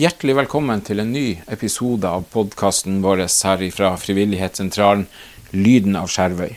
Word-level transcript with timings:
Hjertelig 0.00 0.32
velkommen 0.32 0.80
til 0.80 1.02
en 1.02 1.10
ny 1.12 1.42
episode 1.52 2.08
av 2.08 2.22
podkasten 2.32 3.02
vår 3.04 3.20
her 3.26 3.64
fra 3.74 3.90
Frivillighetssentralen 4.00 5.02
Lyden 5.52 5.98
av 6.00 6.06
Skjervøy. 6.08 6.54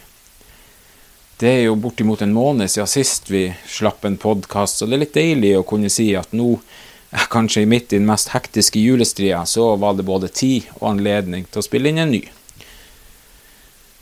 Det 1.41 1.49
er 1.49 1.65
jo 1.65 1.73
bortimot 1.75 2.23
en 2.23 2.31
måned 2.31 2.71
siden 2.71 2.87
sist 2.87 3.27
vi 3.33 3.41
slapp 3.67 4.07
en 4.07 4.15
podkast, 4.21 4.79
så 4.79 4.87
det 4.87 4.95
er 4.95 5.03
litt 5.03 5.19
deilig 5.19 5.51
å 5.57 5.65
kunne 5.67 5.91
si 5.91 6.05
at 6.15 6.31
nå, 6.31 6.53
kanskje 7.35 7.65
midt 7.67 7.91
i 7.91 7.99
den 7.99 8.07
mest 8.07 8.31
hektiske 8.31 8.79
julestria, 8.79 9.43
så 9.43 9.73
var 9.81 9.99
det 9.99 10.07
både 10.07 10.31
tid 10.31 10.71
og 10.77 10.93
anledning 10.93 11.43
til 11.49 11.59
å 11.59 11.67
spille 11.67 11.91
inn 11.91 11.99
en 12.05 12.15
ny. 12.15 12.23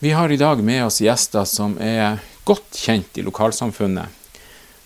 Vi 0.05 0.13
har 0.13 0.30
i 0.30 0.38
dag 0.38 0.62
med 0.62 0.85
oss 0.85 1.02
gjester 1.02 1.49
som 1.49 1.80
er 1.81 2.21
godt 2.45 2.77
kjent 2.77 3.17
i 3.17 3.26
lokalsamfunnet 3.26 4.20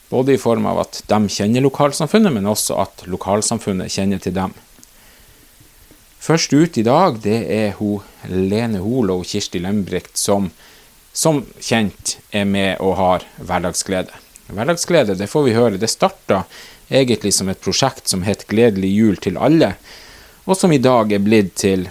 både 0.10 0.36
i 0.36 0.42
form 0.42 0.66
av 0.70 0.84
at 0.86 1.02
de 1.10 1.20
kjenner 1.30 1.66
lokalsamfunnet, 1.66 2.34
men 2.34 2.50
også 2.50 2.78
at 2.84 3.06
lokalsamfunnet 3.10 3.92
kjenner 3.92 4.22
til 4.22 4.36
dem. 4.36 4.54
Først 6.26 6.54
ut 6.54 6.78
i 6.78 6.86
dag 6.86 7.20
det 7.22 7.42
er 7.54 7.76
hun 7.78 8.02
Lene 8.30 8.82
Hol 8.82 9.12
og 9.14 9.26
Kirsti 9.30 9.62
Lembrikt 9.62 10.18
som, 10.18 10.50
som 11.14 11.44
kjent 11.62 12.16
er 12.34 12.48
med 12.50 12.82
og 12.82 12.96
har 12.98 13.28
hverdagsglede. 13.38 14.24
Hverdagsglede, 14.50 15.18
det 15.18 15.30
får 15.30 15.46
vi 15.46 15.54
høre, 15.58 15.78
det 15.82 15.90
starta 15.90 16.44
egentlig 16.90 17.34
som 17.34 17.50
et 17.50 17.62
prosjekt 17.62 18.10
som 18.10 18.26
het 18.26 18.46
Gledelig 18.50 18.92
jul 18.94 19.22
til 19.22 19.38
alle, 19.42 19.76
og 20.46 20.58
som 20.58 20.74
i 20.74 20.82
dag 20.82 21.14
er 21.14 21.24
blitt 21.26 21.56
til 21.62 21.88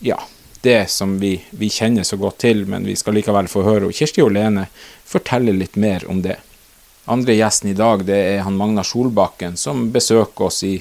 ja, 0.00 0.16
det 0.64 0.90
som 0.92 1.18
vi, 1.20 1.34
vi 1.50 1.68
kjenner 1.72 2.04
så 2.04 2.16
godt 2.20 2.40
til, 2.44 2.64
men 2.68 2.84
vi 2.88 2.96
skal 2.96 3.16
likevel 3.16 3.48
få 3.52 3.64
høre 3.64 3.92
Kirsti 3.96 4.24
og 4.24 4.32
Lene 4.36 4.66
fortelle 5.08 5.52
litt 5.56 5.76
mer 5.80 6.04
om 6.08 6.20
det. 6.24 6.38
Andre 7.04 7.34
gjesten 7.34 7.70
i 7.70 7.74
dag 7.74 8.04
det 8.04 8.18
er 8.34 8.42
han 8.44 8.56
Magna 8.56 8.84
Solbakken, 8.84 9.56
som 9.56 9.88
besøker 9.92 10.50
oss 10.50 10.62
i 10.64 10.76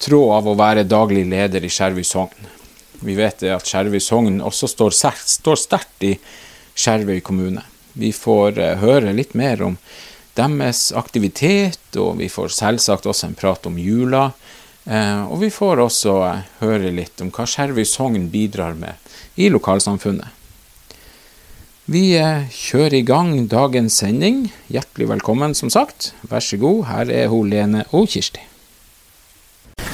tråd 0.00 0.36
av 0.36 0.48
å 0.48 0.56
være 0.58 0.86
daglig 0.88 1.26
leder 1.28 1.64
i 1.66 1.70
Skjervøy 1.72 2.06
sogn. 2.06 2.46
Vi 3.00 3.16
vet 3.18 3.42
at 3.48 3.66
Skjervøy 3.66 4.00
sogn 4.00 4.38
også 4.44 4.68
står, 4.70 4.94
sterkt 4.94 6.06
i 6.06 6.14
Skjervøy 6.76 7.20
kommune. 7.24 7.64
Vi 7.98 8.12
får 8.14 8.60
uh, 8.60 8.76
høre 8.80 9.12
litt 9.16 9.34
mer 9.34 9.62
om 9.66 9.76
deres 10.38 10.90
aktivitet, 10.96 11.82
og 11.98 12.20
vi 12.20 12.30
får 12.30 12.54
selvsagt 12.54 13.08
også 13.10 13.28
en 13.28 13.38
prat 13.38 13.66
om 13.66 13.78
jula. 13.80 14.30
Uh, 14.86 15.26
og 15.26 15.40
vi 15.42 15.50
får 15.52 15.82
også 15.82 16.18
uh, 16.22 16.44
høre 16.62 16.92
litt 16.94 17.20
om 17.24 17.32
hva 17.34 17.48
Skjervøy 17.48 17.84
sogn 17.88 18.30
bidrar 18.32 18.78
med 18.78 19.10
i 19.40 19.50
lokalsamfunnet. 19.52 20.39
Vi 21.90 22.12
eh, 22.14 22.44
kjører 22.54 23.00
i 23.00 23.02
gang 23.02 23.32
dagens 23.50 23.96
sending. 23.98 24.44
Hjertelig 24.70 25.08
velkommen, 25.10 25.56
som 25.58 25.66
sagt. 25.74 26.14
Vær 26.30 26.38
så 26.46 26.54
god, 26.62 26.84
her 26.86 27.10
er 27.10 27.26
hun 27.32 27.48
Lene 27.50 27.82
og 27.90 28.06
Kirsti. 28.12 28.38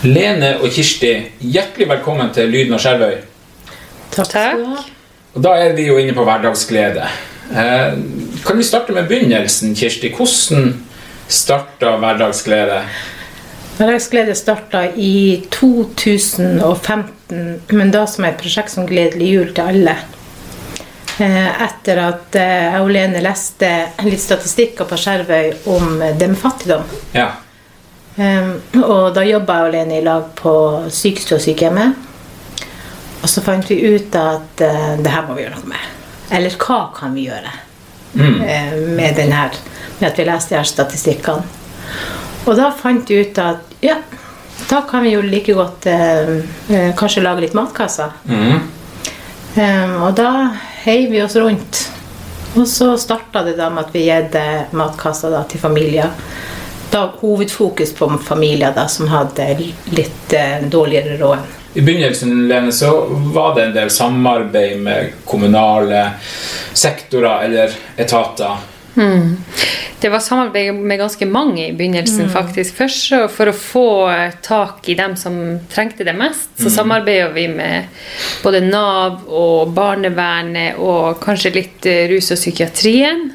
Lene 0.05 0.61
og 0.61 0.69
Kirsti, 0.77 1.15
hjertelig 1.41 1.89
velkommen 1.95 2.29
til 2.37 2.53
Lyden 2.53 2.77
av 2.77 2.81
Skjervøy. 2.85 3.17
Takk. 4.13 4.29
Takk. 4.29 4.61
Og 5.33 5.41
Da 5.47 5.55
er 5.57 5.73
vi 5.79 5.87
jo 5.87 5.97
inne 5.97 6.13
på 6.13 6.27
hverdagsglede. 6.29 7.09
Eh, 7.49 7.97
kan 8.45 8.61
vi 8.61 8.65
starte 8.69 8.93
med 8.93 9.09
begynnelsen, 9.09 9.73
Kirsti? 9.73 10.13
Hvordan 10.19 10.77
starta 11.33 11.97
hverdagsglede? 12.03 12.83
Hverdagsglede 13.79 14.35
starta 14.37 14.85
i 14.93 15.49
2015, 15.49 17.65
men 17.73 17.89
da 17.97 18.05
som 18.05 18.29
et 18.29 18.37
prosjekt 18.45 18.77
som 18.77 18.85
Gledelig 18.85 19.33
jul 19.33 19.57
til 19.57 19.73
alle. 19.73 19.97
Eh, 21.19 21.63
etter 21.63 22.01
at 22.03 22.37
eh, 22.37 22.67
jeg 22.67 22.81
og 22.85 22.91
Lene 22.93 23.23
leste 23.25 23.71
litt 24.05 24.21
statistikker 24.21 24.89
på 24.89 24.99
Skjervøy 25.01 25.53
om 25.73 26.03
det 26.19 26.29
med 26.29 26.39
fattigdom. 26.41 26.85
Ja. 27.17 27.31
Um, 28.17 28.53
og 28.81 29.11
da 29.17 29.25
jobba 29.25 29.59
jeg 29.59 29.69
og 29.69 29.73
Lene 29.75 29.97
i 29.97 30.05
lag 30.05 30.29
på 30.37 30.53
sykestua 30.93 31.41
sykehjemmet. 31.41 32.05
Og 33.23 33.29
så 33.33 33.43
fant 33.45 33.65
vi 33.71 33.81
ut 33.81 34.15
at 34.21 34.61
det 34.61 35.11
her 35.11 35.25
må 35.27 35.37
vi 35.37 35.47
gjøre 35.47 35.57
noe 35.57 35.73
med. 35.73 35.89
Eller 36.37 36.53
hva 36.61 36.79
kan 36.95 37.17
vi 37.17 37.27
gjøre 37.27 37.53
mm. 38.13 38.39
med, 38.97 39.17
den 39.17 39.33
her, 39.33 39.57
med 39.99 40.09
at 40.11 40.21
vi 40.21 40.29
leste 40.29 40.55
de 40.55 40.61
her 40.61 40.69
statistikkene. 40.69 41.43
Og 42.47 42.55
da 42.59 42.71
fant 42.77 43.11
vi 43.11 43.19
ut 43.25 43.41
at 43.43 43.75
ja, 43.83 43.97
da 44.71 44.83
kan 44.89 45.05
vi 45.05 45.17
jo 45.17 45.25
like 45.25 45.57
godt 45.57 45.89
eh, 45.91 46.93
kanskje 46.97 47.25
lage 47.25 47.45
litt 47.45 47.57
matkasser. 47.57 48.15
Mm. 48.29 48.65
Um, 49.57 49.95
og 50.07 50.17
da 50.19 50.31
heiv 50.87 51.11
vi 51.11 51.23
oss 51.23 51.37
rundt. 51.37 51.93
Og 52.55 52.69
så 52.69 52.93
starta 52.99 53.43
det 53.43 53.57
da 53.59 53.67
med 53.71 53.85
at 53.85 53.95
vi 53.95 54.07
gitt 54.07 54.37
matkasser 54.71 55.35
da, 55.35 55.43
til 55.51 55.61
familier. 55.61 56.13
Da 56.93 57.09
hovedfokus 57.19 57.91
på 57.99 58.09
familier 58.23 58.71
da, 58.77 58.87
som 58.89 59.11
hadde 59.11 59.49
litt 59.91 60.33
eh, 60.33 60.63
dårligere 60.71 61.19
råd. 61.19 61.57
I 61.77 61.83
begynnelsen 61.85 62.47
Lene, 62.49 62.73
så 62.73 62.93
var 63.35 63.55
det 63.57 63.65
en 63.67 63.75
del 63.75 63.91
samarbeid 63.91 64.79
med 64.81 65.19
kommunale 65.25 66.07
sektorer 66.73 67.45
eller 67.45 67.75
etater. 67.97 68.63
Mm. 68.97 69.37
Det 70.01 70.09
var 70.09 70.19
samarbeid 70.19 70.75
med 70.75 70.99
ganske 70.99 71.27
mange 71.27 71.69
i 71.69 71.73
begynnelsen, 71.73 72.29
mm. 72.29 72.33
faktisk. 72.33 72.77
Først 72.77 73.15
for 73.33 73.51
å 73.51 73.57
få 73.57 73.89
tak 74.45 74.89
i 74.89 74.97
dem 74.99 75.17
som 75.17 75.39
trengte 75.73 76.05
det 76.05 76.17
mest, 76.17 76.51
så 76.57 76.69
mm. 76.69 76.75
samarbeider 76.75 77.33
vi 77.37 77.47
med 77.53 77.89
både 78.45 78.61
Nav 78.65 79.25
og 79.29 79.73
barnevernet 79.77 80.81
og 80.83 81.21
kanskje 81.25 81.55
litt 81.57 81.89
eh, 81.89 82.05
rus 82.13 82.33
og 82.33 82.41
psykiatrien. 82.41 83.29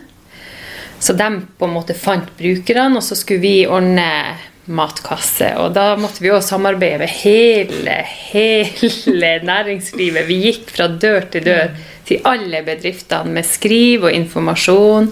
Så 1.02 1.18
de 1.18 1.30
på 1.58 1.66
en 1.66 1.74
måte 1.74 1.98
fant 1.98 2.30
brukerne, 2.38 3.00
og 3.00 3.06
så 3.06 3.18
skulle 3.18 3.42
vi 3.42 3.56
ordne 3.66 4.10
matkasse. 4.70 5.56
Og 5.58 5.74
da 5.74 5.96
måtte 5.98 6.22
vi 6.22 6.30
òg 6.34 6.44
samarbeide 6.46 7.02
med 7.02 7.16
hele, 7.24 7.96
hele 8.32 9.32
næringslivet. 9.48 10.28
Vi 10.30 10.38
gikk 10.46 10.70
fra 10.76 10.90
dør 10.92 11.26
til 11.34 11.48
dør 11.50 11.74
til 12.08 12.22
alle 12.28 12.64
bedriftene 12.66 13.36
med 13.38 13.48
skriv 13.48 14.08
og 14.08 14.16
informasjon 14.16 15.10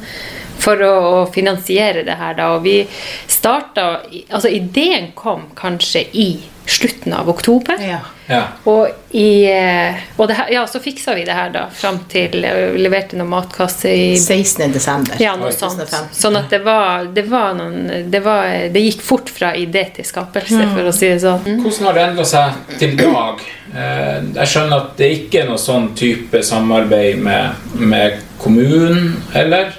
for 0.60 0.84
å, 0.84 1.26
finansiere 1.34 2.04
det 2.08 2.18
her. 2.20 2.36
Da. 2.38 2.52
Og 2.58 2.66
vi 2.66 2.82
starta 3.28 3.90
Altså, 4.30 4.50
ideen 4.52 5.12
kom 5.16 5.50
kanskje 5.58 6.04
i 6.14 6.30
slutten 6.70 7.14
av 7.14 7.30
oktober. 7.30 7.82
Ja. 7.82 8.00
Ja. 8.30 8.44
Og, 8.70 8.90
i, 9.12 9.46
eh, 9.50 9.96
og 10.22 10.30
her, 10.30 10.52
ja, 10.54 10.62
så 10.70 10.78
fiksa 10.84 11.16
vi 11.18 11.24
det 11.26 11.34
her 11.34 11.50
da 11.50 11.64
fram 11.74 11.98
til 12.12 12.44
eh, 12.46 12.60
Vi 12.76 12.84
leverte 12.84 13.18
noen 13.18 13.32
matkasse 13.32 13.90
i 13.90 14.12
16. 14.20 14.70
desember. 14.76 15.18
Ja, 15.18 15.34
noe 15.40 15.50
sånt. 15.56 15.82
Sånn 16.14 16.38
at 16.38 16.54
det 16.54 16.60
var, 16.62 17.08
det 17.16 17.26
var 17.32 17.58
noen 17.58 18.06
det, 18.12 18.22
var, 18.22 18.46
det, 18.70 18.84
gikk 18.86 19.02
fort 19.08 19.34
fra 19.34 19.56
idé 19.58 19.88
til 19.96 20.06
skapelse, 20.06 20.62
mm. 20.62 20.76
for 20.78 20.92
å 20.92 20.94
si 20.94 21.10
det 21.10 21.24
sånn. 21.26 21.42
Mm. 21.42 21.64
Hvordan 21.66 21.90
har 21.90 21.98
det 21.98 22.06
endra 22.06 22.28
seg 22.36 22.78
til 22.78 22.94
i 22.94 23.02
dag? 23.02 23.44
Eh, 23.74 24.16
jeg 24.38 24.54
skjønner 24.54 24.84
at 24.84 24.96
det 25.02 25.12
ikke 25.18 25.42
er 25.42 25.50
noe 25.50 25.62
sånn 25.62 25.92
type 25.98 26.46
samarbeid 26.46 27.26
med, 27.26 27.70
med 27.82 28.22
kommunen, 28.38 29.16
eller? 29.34 29.74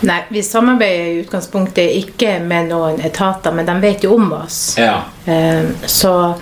Nei, 0.00 0.22
vi 0.28 0.42
samarbeider 0.42 1.04
i 1.04 1.20
utgangspunktet 1.20 1.90
ikke 1.92 2.38
med 2.40 2.70
noen 2.70 3.00
etater, 3.04 3.52
men 3.52 3.66
de 3.68 3.76
vet 3.82 4.04
jo 4.04 4.14
om 4.16 4.32
oss. 4.32 4.78
Ja. 4.80 5.02
Ehm, 5.26 5.74
så, 5.84 6.34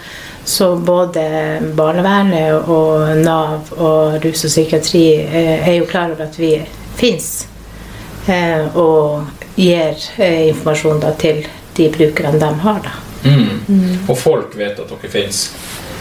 så, 0.44 0.76
både 0.76 1.24
barnevernet 1.74 2.70
og 2.70 3.16
Nav 3.19 3.72
og 3.74 4.22
rus 4.22 4.44
og 4.46 4.52
psykiatri 4.52 5.04
eh, 5.24 5.69
er 5.69 5.74
jo 5.80 5.88
klar 5.91 6.14
over 6.14 6.28
at 6.28 6.38
vi 6.38 6.52
fins. 7.00 7.48
Eh, 8.28 8.78
og 8.78 9.26
gir 9.56 9.98
eh, 10.22 10.48
informasjon 10.52 11.02
da, 11.02 11.12
til 11.19 11.42
de 11.75 11.90
brukerne 11.98 12.38
de 12.38 12.54
har. 12.62 12.80
da. 12.86 12.96
Mm. 13.26 13.60
Mm. 13.66 13.94
Og 14.06 14.19
folk 14.19 14.54
vet 14.54 14.78
at 14.78 14.94
dere 14.94 15.10
fins? 15.10 15.48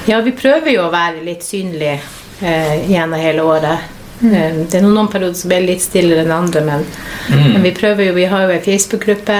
Ja, 0.06 0.22
vi 0.22 0.38
prøver 0.38 0.76
jo 0.76 0.86
å 0.86 0.94
være 0.94 1.26
litt 1.26 1.42
synlige 1.44 1.98
gjennom 2.38 3.18
hele 3.18 3.42
året. 3.42 3.97
Mm. 4.22 4.66
Det 4.70 4.80
er 4.80 4.86
noen 4.86 5.10
perioder 5.12 5.38
som 5.38 5.52
er 5.54 5.66
litt 5.66 5.84
stillere 5.84 6.24
enn 6.26 6.34
andre, 6.34 6.64
men, 6.66 6.86
mm. 7.30 7.44
men 7.54 7.66
vi 7.66 7.74
prøver 7.78 8.10
jo 8.10 8.16
Vi 8.18 8.26
har 8.32 8.48
jo 8.48 8.56
en 8.56 8.64
Facebook-gruppe. 8.66 9.38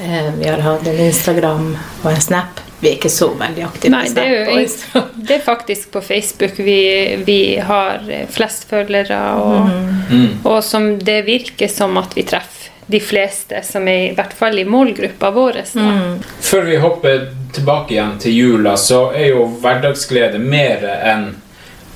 Eh, 0.00 0.28
vi 0.38 0.48
har 0.48 0.60
hatt 0.64 0.86
en 0.86 1.00
Instagram 1.06 1.72
og 2.02 2.10
en 2.12 2.20
Snap. 2.20 2.60
Vi 2.82 2.90
er 2.90 2.96
ikke 2.96 3.12
så 3.14 3.28
veldig 3.38 3.62
aktive 3.62 3.94
Nei, 3.94 4.08
det 4.10 4.22
er, 4.26 4.56
jo, 4.58 5.02
det 5.14 5.36
er 5.36 5.44
faktisk 5.44 5.92
på 5.94 6.00
Facebook 6.02 6.56
vi, 6.58 6.80
vi 7.22 7.36
har 7.62 8.02
flest 8.34 8.66
følgere, 8.70 9.20
og, 9.38 9.68
mm. 10.10 10.40
og, 10.42 10.58
som 10.66 10.88
det 10.98 11.20
virker 11.28 11.70
som 11.70 11.94
at 12.00 12.16
vi 12.18 12.26
treffer 12.26 12.58
de 12.90 12.98
fleste 12.98 13.60
som 13.62 13.86
er 13.88 14.08
i 14.08 14.16
hvert 14.16 14.34
fall 14.34 14.58
i 14.58 14.64
målgruppa 14.66 15.30
vår. 15.32 15.60
Mm. 15.78 16.18
Før 16.42 16.66
vi 16.66 16.80
hopper 16.82 17.22
tilbake 17.54 17.94
igjen 17.94 18.18
til 18.20 18.34
jula, 18.34 18.74
så 18.76 19.04
er 19.14 19.30
jo 19.30 19.46
hverdagsglede 19.62 20.42
mer 20.42 20.82
enn 20.98 21.28
Eh, 21.30 21.41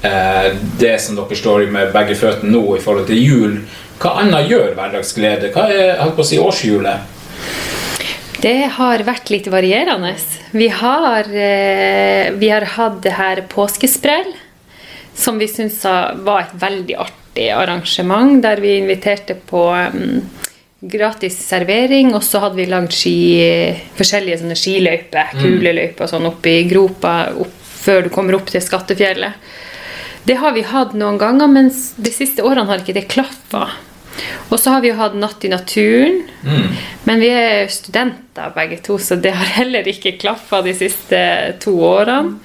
det 0.02 0.92
som 1.02 1.16
dere 1.16 1.36
står 1.38 1.64
i 1.64 1.70
med 1.72 1.92
begge 1.94 2.14
føttene 2.18 2.52
nå 2.52 2.76
i 2.76 2.82
forhold 2.84 3.08
til 3.08 3.20
jul. 3.20 3.54
Hva 3.96 4.18
annet 4.20 4.50
gjør 4.50 4.74
hverdagsglede? 4.76 5.50
Hva 5.54 5.68
er 5.72 6.00
holdt 6.02 6.18
på 6.18 6.24
å 6.24 6.28
si, 6.28 6.38
årshjulet? 6.38 7.14
Det 8.42 8.68
har 8.76 9.02
vært 9.06 9.30
litt 9.32 9.48
varierende. 9.50 10.12
Vi 10.52 10.68
har, 10.68 11.24
eh, 11.32 12.30
vi 12.36 12.48
har 12.52 12.66
hatt 12.76 13.00
det 13.02 13.14
her 13.16 13.40
påskesprell, 13.48 14.34
som 15.14 15.38
vi 15.38 15.48
syns 15.48 15.82
var 15.82 16.42
et 16.42 16.54
veldig 16.60 16.96
artig 17.00 17.50
arrangement, 17.50 18.42
der 18.42 18.60
vi 18.60 18.76
inviterte 18.76 19.34
på 19.34 19.62
um, 19.72 20.20
gratis 20.80 21.38
servering, 21.48 22.14
og 22.14 22.22
så 22.22 22.42
hadde 22.44 22.60
vi 22.60 22.68
lagd 22.68 22.92
ski, 22.92 23.16
forskjellige 23.96 24.42
sånne 24.42 24.58
skiløyper, 24.60 25.32
kuleløyper 25.40 26.04
og 26.04 26.12
sånn 26.12 26.28
oppi 26.28 26.58
gropa 26.68 27.16
opp, 27.32 27.56
før 27.86 28.06
du 28.06 28.10
kommer 28.12 28.36
opp 28.36 28.50
til 28.52 28.60
Skattefjellet. 28.60 29.32
Det 30.26 30.38
har 30.42 30.56
vi 30.56 30.64
hatt 30.66 30.94
noen 30.98 31.18
ganger, 31.22 31.50
men 31.50 31.68
de 31.70 32.12
siste 32.14 32.42
årene 32.42 32.66
har 32.70 32.82
ikke 32.82 32.96
det 32.96 33.06
klaffa. 33.12 33.68
Og 34.48 34.58
så 34.60 34.72
har 34.72 34.82
vi 34.82 34.90
jo 34.90 34.96
hatt 34.98 35.16
Natt 35.18 35.44
i 35.44 35.50
naturen. 35.52 36.22
Men 37.06 37.20
vi 37.22 37.28
er 37.30 37.68
studenter 37.72 38.52
begge 38.54 38.78
to, 38.84 38.98
så 38.98 39.18
det 39.20 39.34
har 39.36 39.52
heller 39.60 39.86
ikke 39.90 40.16
klaffa 40.20 40.62
de 40.66 40.74
siste 40.76 41.20
to 41.62 41.76
årene. 41.84 42.38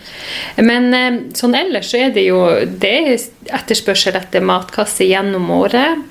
Men 0.62 0.94
eh, 0.98 1.20
sånn 1.38 1.58
ellers 1.58 1.92
så 1.92 2.04
er 2.06 2.16
det 2.16 2.28
jo 2.28 2.42
det 2.66 2.96
er 3.02 3.28
etterspørsel 3.62 4.20
etter 4.20 4.46
matkasse 4.46 5.08
gjennom 5.08 5.50
året. 5.58 6.11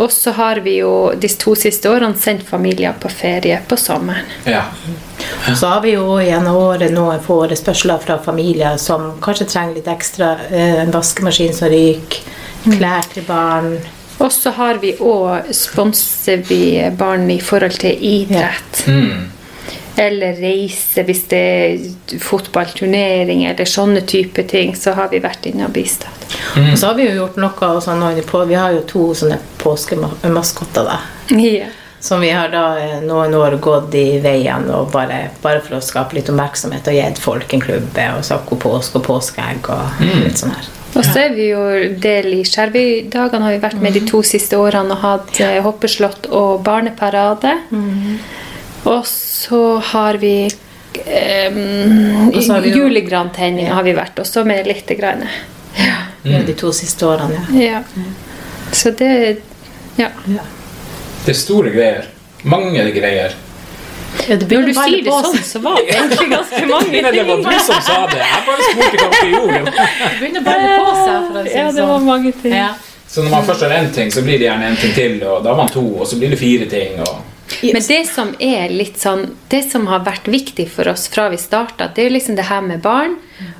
Og 0.00 0.12
så 0.12 0.32
har 0.32 0.62
vi 0.64 0.78
jo 0.78 1.12
de 1.20 1.28
to 1.40 1.52
siste 1.58 1.90
årene 1.90 2.16
sendt 2.16 2.46
familier 2.48 2.94
på 3.00 3.10
ferie 3.12 3.58
på 3.68 3.76
sommeren. 3.76 4.28
Ja. 4.48 4.62
Så 5.54 5.68
har 5.68 5.82
vi 5.84 5.92
jo 5.92 6.16
gjennom 6.24 6.56
året 6.56 6.94
noen 6.94 7.20
forespørsler 7.20 8.00
fra 8.00 8.16
familier 8.24 8.78
som 8.80 9.10
kanskje 9.20 9.48
trenger 9.52 9.76
litt 9.76 9.90
ekstra. 9.92 10.30
eh, 10.50 10.80
En 10.80 10.94
vaskemaskin 10.94 11.52
som 11.54 11.68
ryker, 11.68 12.22
klær 12.64 13.04
til 13.12 13.26
barn. 13.28 13.74
Og 14.20 14.32
så 14.32 14.50
har 14.56 14.80
vi 14.80 14.94
òg 14.96 15.52
sponser 15.56 16.42
vi 16.48 16.62
barn 16.96 17.30
i 17.30 17.40
forhold 17.40 17.78
til 17.80 17.96
idrett. 18.00 18.82
Mm. 18.86 19.28
Eller 20.00 20.38
reise 20.40 21.04
hvis 21.04 21.26
det 21.28 21.40
er 21.40 22.20
fotballturnering 22.24 23.44
eller 23.50 23.68
sånne 23.68 24.00
type 24.08 24.46
ting. 24.48 24.72
Så 24.76 24.94
har 24.96 25.10
vi 25.12 25.20
vært 25.20 25.44
inne 25.50 25.66
og 25.68 25.74
bistått. 25.76 26.24
Og 26.56 26.78
så 26.78 26.88
har 26.88 26.96
vi 26.96 27.10
jo 27.10 27.18
gjort 27.18 27.36
noe 27.42 27.74
sånn, 27.84 28.00
nå 28.00 28.24
på, 28.28 28.40
Vi 28.48 28.56
har 28.56 28.72
jo 28.76 28.86
to 28.88 29.04
sånne 29.14 29.36
påskemaskotter, 29.60 30.88
da. 30.88 30.98
Yeah. 31.36 31.76
Som 32.00 32.22
vi 32.24 32.30
har 32.32 32.48
da 32.48 32.64
eh, 32.80 33.00
noen 33.04 33.34
år 33.36 33.58
gått 33.60 33.92
i 33.94 34.16
veien 34.24 34.70
og 34.72 34.88
bare, 34.94 35.26
bare 35.42 35.60
for 35.60 35.76
å 35.76 35.84
skape 35.84 36.16
litt 36.16 36.30
oppmerksomhet 36.32 36.88
og 36.88 36.96
gitt 36.96 37.20
folk 37.20 37.52
en 37.52 37.60
klubbe 37.60 38.06
og 38.16 38.24
sagt 38.24 38.48
god 38.48 38.62
påske 38.62 38.96
og 39.02 39.04
påskeegg 39.04 39.68
og 39.68 40.00
litt 40.22 40.40
sånn 40.40 40.54
her. 40.56 40.70
Og 40.96 41.04
så 41.06 41.26
er 41.26 41.34
vi 41.36 41.50
jo 41.50 41.60
del 42.02 42.32
i 42.34 42.40
Skjervøydagene 42.48 43.46
har 43.46 43.54
vi 43.54 43.62
vært 43.62 43.82
med 43.84 43.94
de 43.94 44.02
to 44.08 44.24
siste 44.26 44.58
årene 44.58 44.96
og 44.96 45.04
hatt 45.04 45.42
eh, 45.44 45.60
hoppeslott 45.62 46.30
og 46.32 46.64
barneparade. 46.66 47.58
Og 48.84 49.06
så 49.06 49.78
har 49.92 50.14
vi 50.22 50.48
um, 50.96 52.30
vi 52.32 52.46
jo- 52.46 52.76
Julegrantenning 52.86 53.68
har 53.70 53.82
vi 53.82 53.92
vært, 53.94 54.18
også 54.18 54.44
med 54.44 54.66
lite 54.66 54.94
grann. 54.94 55.24
Ja, 56.24 56.38
de 56.46 56.52
to 56.54 56.72
siste 56.72 57.06
årene, 57.06 57.38
ja. 57.52 57.60
Ja. 57.72 57.82
Så 58.72 58.90
det 58.90 59.38
Ja. 59.96 60.08
ja. 60.26 60.42
Det 61.24 61.32
er 61.34 61.38
store 61.38 61.70
greier. 61.70 62.04
Mange 62.44 62.84
greier. 62.92 63.32
ja 64.28 64.36
det 64.36 64.48
Når 64.50 64.66
du 64.66 64.72
sier 64.74 65.02
det 65.04 65.12
sånn, 65.12 65.42
så 65.44 65.58
var 65.62 65.76
det 65.76 65.94
egentlig 65.94 66.28
ganske 66.30 66.66
mange 66.74 66.90
ting. 66.90 67.04
det 67.12 67.26
var 67.26 67.52
du 67.52 67.58
som 67.58 67.80
sa 67.82 68.06
det. 68.10 68.18
Jeg 68.18 68.44
bare 68.46 68.68
spurte 68.70 69.02
hva 69.04 69.10
du 69.10 69.30
gjorde. 69.30 69.64
Det 69.64 70.12
begynner 70.20 70.40
å 70.40 70.44
balle 70.44 70.70
på 70.78 70.94
seg, 71.04 71.26
for 71.28 71.40
å 71.40 71.44
si 71.44 71.56
Ja, 71.58 71.66
det 71.66 71.74
det 71.76 71.82
var 71.86 71.98
sånn. 71.98 72.06
mange 72.06 72.32
ting. 72.42 72.52
Ja. 72.56 72.70
Så 73.10 73.22
når 73.24 73.30
man 73.30 73.44
først 73.44 73.62
har 73.66 73.70
én 73.76 73.92
ting, 73.94 74.10
så 74.10 74.22
blir 74.22 74.38
det 74.38 74.46
gjerne 74.48 74.66
en 74.70 74.76
ting 74.76 74.92
til, 74.94 75.16
og 75.26 75.42
da 75.44 75.50
har 75.50 75.56
man 75.56 75.68
to, 75.68 75.82
og 76.00 76.06
så 76.06 76.16
blir 76.18 76.30
det 76.30 76.38
fire 76.38 76.66
ting. 76.70 77.00
og... 77.00 77.16
Men 77.62 77.82
det 77.82 78.04
som 78.08 78.30
er 78.38 78.70
litt 78.72 79.00
sånn 79.00 79.24
Det 79.50 79.62
som 79.66 79.88
har 79.90 80.04
vært 80.06 80.28
viktig 80.30 80.68
for 80.70 80.88
oss 80.92 81.08
fra 81.10 81.28
vi 81.32 81.38
starta, 81.40 81.90
det 81.94 82.06
er 82.06 82.14
liksom 82.14 82.38
det 82.38 82.46
her 82.50 82.62
med 82.64 82.82
barn. 82.84 83.16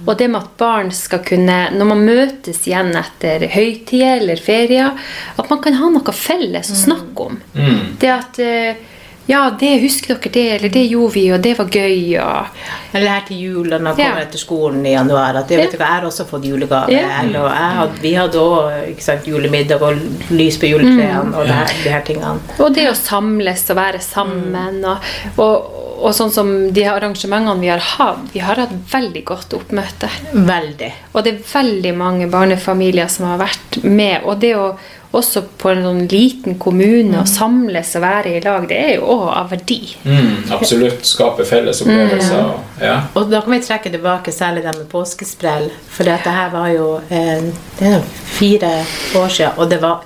Og 0.07 0.13
det 0.19 0.29
med 0.29 0.43
at 0.43 0.55
barn 0.61 0.91
skal 0.95 1.23
kunne, 1.25 1.57
når 1.73 1.89
man 1.89 2.05
møtes 2.05 2.63
igjen 2.69 2.93
etter 2.97 3.47
høytider 3.51 4.21
eller 4.21 4.41
ferier, 4.41 4.97
at 5.37 5.51
man 5.51 5.63
kan 5.65 5.79
ha 5.81 5.91
noe 5.93 6.15
felles 6.17 6.73
å 6.73 6.79
snakke 6.79 7.29
om. 7.31 7.39
Mm. 7.57 7.79
Det 8.01 8.13
at 8.13 8.41
eh, 8.45 8.83
Ja, 9.31 9.45
det 9.61 9.73
husker 9.85 10.17
dere 10.17 10.33
det, 10.35 10.45
eller 10.57 10.73
det 10.75 10.85
gjorde 10.91 11.15
vi, 11.15 11.25
og 11.33 11.43
det 11.45 11.53
var 11.59 11.69
gøy, 11.71 12.19
og 12.19 12.47
Eller 12.93 13.13
her 13.15 13.27
til 13.29 13.43
jul, 13.45 13.69
når 13.71 13.83
man 13.85 13.95
kommer 13.95 14.19
Ja. 14.19 14.25
etter 14.27 14.39
skolen 14.43 14.87
i 14.87 14.93
januar. 14.97 15.37
At 15.39 15.51
jeg, 15.51 15.61
vet 15.61 15.75
ikke, 15.75 15.85
jeg 15.85 15.95
har 16.01 16.07
også 16.09 16.27
fått 16.27 16.45
julegave. 16.49 16.91
Ja. 16.91 17.23
Eller, 17.23 17.49
hadde, 17.49 18.01
vi 18.03 18.15
hadde 18.19 18.43
òg 18.43 19.27
julemiddag 19.31 19.83
og 19.83 20.01
lys 20.35 20.59
på 20.59 20.67
juletrærne 20.73 21.37
og 21.37 21.47
det 21.47 21.55
her, 21.55 21.75
de 21.85 21.91
her 21.95 22.03
tingene. 22.07 22.41
Og 22.59 22.75
det 22.75 22.89
å 22.91 22.97
samles 22.99 23.63
og 23.71 23.77
være 23.79 24.01
sammen. 24.03 24.83
Og, 24.85 25.11
og, 25.39 25.77
og 26.01 26.15
sånn 26.17 26.33
som 26.35 26.53
de 26.75 26.85
arrangementene 26.91 27.61
vi 27.61 27.69
har 27.71 27.83
hatt, 27.97 28.25
vi 28.33 28.43
har 28.43 28.59
hatt 28.63 28.73
veldig 28.93 29.25
godt 29.29 29.55
oppmøte. 29.59 30.11
Veldig. 30.35 30.93
Og 31.15 31.25
det 31.25 31.35
er 31.37 31.45
veldig 31.53 31.95
mange 31.97 32.31
barnefamilier 32.33 33.11
som 33.13 33.29
har 33.31 33.39
vært 33.47 33.83
med. 33.85 34.25
Og 34.25 34.41
det 34.43 34.57
å 34.59 34.73
også 35.13 35.43
på 35.59 35.71
en 35.73 35.83
sånn 35.83 36.03
liten 36.09 36.55
kommune 36.59 37.19
å 37.19 37.27
samles 37.27 37.97
og 37.99 38.03
være 38.05 38.37
i 38.37 38.41
lag, 38.45 38.69
det 38.71 38.77
er 38.79 38.93
jo 38.97 39.07
òg 39.11 39.25
av 39.37 39.49
verdi. 39.51 39.79
Mm, 40.05 40.51
absolutt. 40.55 41.05
Skape 41.07 41.45
felles 41.45 41.81
opplevelser. 41.83 42.45
og- 42.45 42.61
Ja. 42.83 43.01
Og 43.15 43.31
da 43.31 43.41
kan 43.41 43.51
vi 43.53 43.59
trekke 43.61 43.91
tilbake 43.91 44.33
særlig 44.33 44.63
det 44.63 44.77
med 44.79 44.89
påskesprell. 44.89 45.71
For 45.89 46.05
dette 46.05 46.31
her 46.31 46.51
var 46.51 46.69
jo 46.69 47.01
eh, 47.11 47.41
det 47.79 47.87
er 47.95 48.01
fire 48.25 48.85
år 49.17 49.29
siden, 49.29 49.53
og 49.59 49.69
det 49.71 49.81
var 49.83 50.01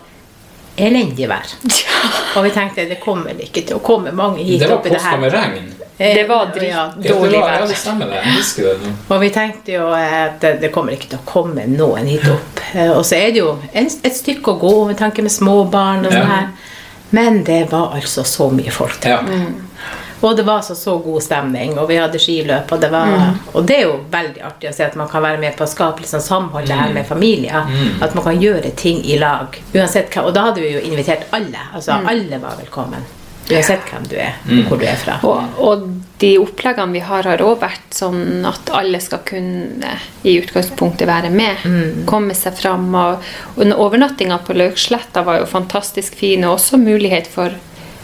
elendig 0.77 1.29
vær. 1.29 1.47
Og 2.37 2.43
vi 2.45 2.51
tenkte 2.51 2.89
det 2.89 3.01
kommer 3.01 3.31
ikke 3.39 3.63
til 3.67 3.77
å 3.77 3.81
komme 3.85 4.11
mange 4.13 4.39
hit 4.43 4.61
Det 4.61 4.69
var 4.69 4.79
oppi 4.79 4.89
det 4.91 4.97
påska 4.99 5.11
her. 5.11 5.19
med 5.19 5.33
regn. 5.33 5.73
Eh, 5.99 6.15
Det 6.15 6.29
var 6.29 6.51
ja, 6.57 6.91
Ja, 7.01 7.13
Dårlig 7.15 7.41
var, 7.41 7.51
ja, 7.53 7.59
vær. 7.61 7.69
det 7.69 7.77
stemmer 7.77 8.07
det. 8.11 8.15
Jeg 8.25 8.35
husker 8.35 8.63
det 8.63 8.79
nå. 8.83 8.93
Og 9.15 9.21
vi 9.21 9.31
tenkte 9.31 9.73
jo 9.73 9.93
eh, 9.95 10.25
at 10.25 10.41
det, 10.41 10.61
det 10.61 10.73
kommer 10.73 10.93
ikke 10.93 11.09
til 11.11 11.19
å 11.19 11.25
komme 11.25 11.67
noen 11.69 12.07
hit 12.07 12.25
opp. 12.29 12.54
Eh, 12.75 12.91
Og 12.91 13.05
så 13.05 13.17
er 13.17 13.31
det 13.33 13.39
jo 13.43 13.59
et 13.73 14.17
stykke 14.17 14.55
å 14.55 14.61
gå 14.61 14.87
med 14.89 14.97
tanke 14.99 15.23
med 15.23 15.31
små 15.33 15.65
barn 15.71 16.07
og 16.07 16.13
Ja. 16.13 16.19
sånn 16.21 16.27
her. 16.31 16.49
Men 17.13 17.45
det 17.45 17.71
var 17.71 17.93
altså 17.95 18.25
så 18.25 18.51
mye 18.51 18.71
folk 18.73 19.01
der. 19.01 19.11
Ja. 19.11 19.21
Og 20.23 20.37
det 20.37 20.45
var 20.47 20.57
altså 20.63 20.75
så 20.75 20.99
god 21.05 21.21
stemning, 21.23 21.79
og 21.79 21.89
vi 21.89 21.97
hadde 21.97 22.19
skiløp, 22.19 22.73
og 22.73 22.81
det 22.81 22.91
var 22.91 23.35
Og 23.55 23.67
det 23.67 23.77
er 23.77 23.83
jo 23.83 24.01
veldig 24.11 24.43
artig 24.43 24.71
å 24.71 24.75
se 24.75 24.85
at 24.85 24.97
man 24.97 25.09
kan 25.09 25.23
være 25.23 25.39
med 25.39 25.57
på 25.57 25.65
å 25.65 25.69
skape 25.69 26.03
sånn 26.03 26.21
samhold 26.23 26.69
her 26.69 26.93
med 26.93 27.07
familier. 27.07 27.67
At 28.01 28.15
man 28.15 28.25
kan 28.25 28.41
gjøre 28.41 28.75
ting 28.75 29.05
i 29.05 29.19
lag. 29.19 29.47
Uansett 29.75 30.11
hva, 30.11 30.25
Og 30.25 30.35
da 30.35 30.41
hadde 30.47 30.61
vi 30.63 30.73
jo 30.73 30.81
invitert 30.81 31.25
alle. 31.33 31.59
Altså 31.75 31.93
alle 31.93 32.39
var 32.41 32.57
velkommen. 32.59 33.05
Uansett 33.45 33.91
hvem 33.91 34.07
du 34.09 34.15
er, 34.17 34.39
og 34.49 34.71
hvor 34.71 34.81
du 34.81 34.87
er 34.89 34.97
fra. 34.97 35.19
Og, 35.29 35.59
og 35.61 35.83
de 36.23 36.31
oppleggene 36.41 36.97
vi 36.97 37.03
har, 37.05 37.27
har 37.29 37.43
òg 37.45 37.59
vært 37.61 37.93
sånn 37.93 38.47
at 38.49 38.71
alle 38.73 39.01
skal 39.05 39.21
kunne 39.29 39.97
i 40.25 40.39
utgangspunktet 40.41 41.09
være 41.11 41.33
med. 41.35 41.67
Komme 42.09 42.37
seg 42.39 42.57
fram. 42.57 42.89
Og, 42.97 43.27
og 43.59 43.75
overnattinga 43.85 44.41
på 44.47 44.57
Løksletta 44.57 45.27
var 45.27 45.43
jo 45.43 45.51
fantastisk 45.51 46.17
fin, 46.17 46.47
og 46.49 46.57
også 46.57 46.81
mulighet 46.81 47.29
for 47.29 47.53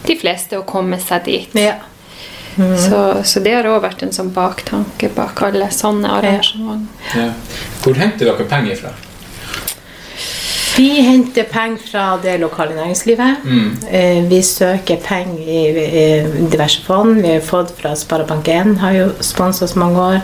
de 0.05 0.17
fleste 0.17 0.59
å 0.59 0.67
komme 0.67 1.01
seg 1.01 1.25
dit. 1.25 1.57
Ja. 1.57 1.79
Så, 2.55 3.23
så 3.23 3.39
det 3.39 3.53
har 3.55 3.69
òg 3.71 3.79
vært 3.85 4.03
en 4.03 4.11
sånn 4.13 4.33
baktanke 4.35 5.09
bak 5.15 5.39
alle 5.47 5.71
sånne 5.73 6.09
arrangement. 6.19 6.89
Ja. 7.15 7.31
Hvor 7.81 7.97
henter 7.97 8.27
dere 8.27 8.45
penger 8.49 8.83
fra? 8.83 8.91
Vi 10.77 11.01
henter 11.01 11.43
penger 11.43 11.77
fra 11.91 12.03
det 12.23 12.37
lokale 12.39 12.75
næringslivet. 12.75 13.35
Mm. 13.43 14.29
Vi 14.29 14.41
søker 14.41 14.97
penger 15.03 15.39
i 15.47 15.85
eh, 16.21 16.29
diverse 16.51 16.81
fond. 16.85 17.21
Vi 17.21 17.27
har 17.33 17.41
fått 17.43 17.73
fra 17.81 17.91
Sparebank1, 17.99 18.77
har 18.79 18.95
jo 18.95 19.09
sponset 19.21 19.67
oss 19.67 19.75
mange 19.75 19.99
år. 19.99 20.21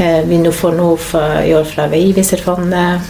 Eh, 0.00 0.22
Vi 0.28 0.38
nå 0.38 0.52
får 0.52 0.72
nå 0.78 0.88
i 1.44 1.54
år 1.54 1.64
fra 1.68 1.86
Veiviserfondet. 1.92 3.00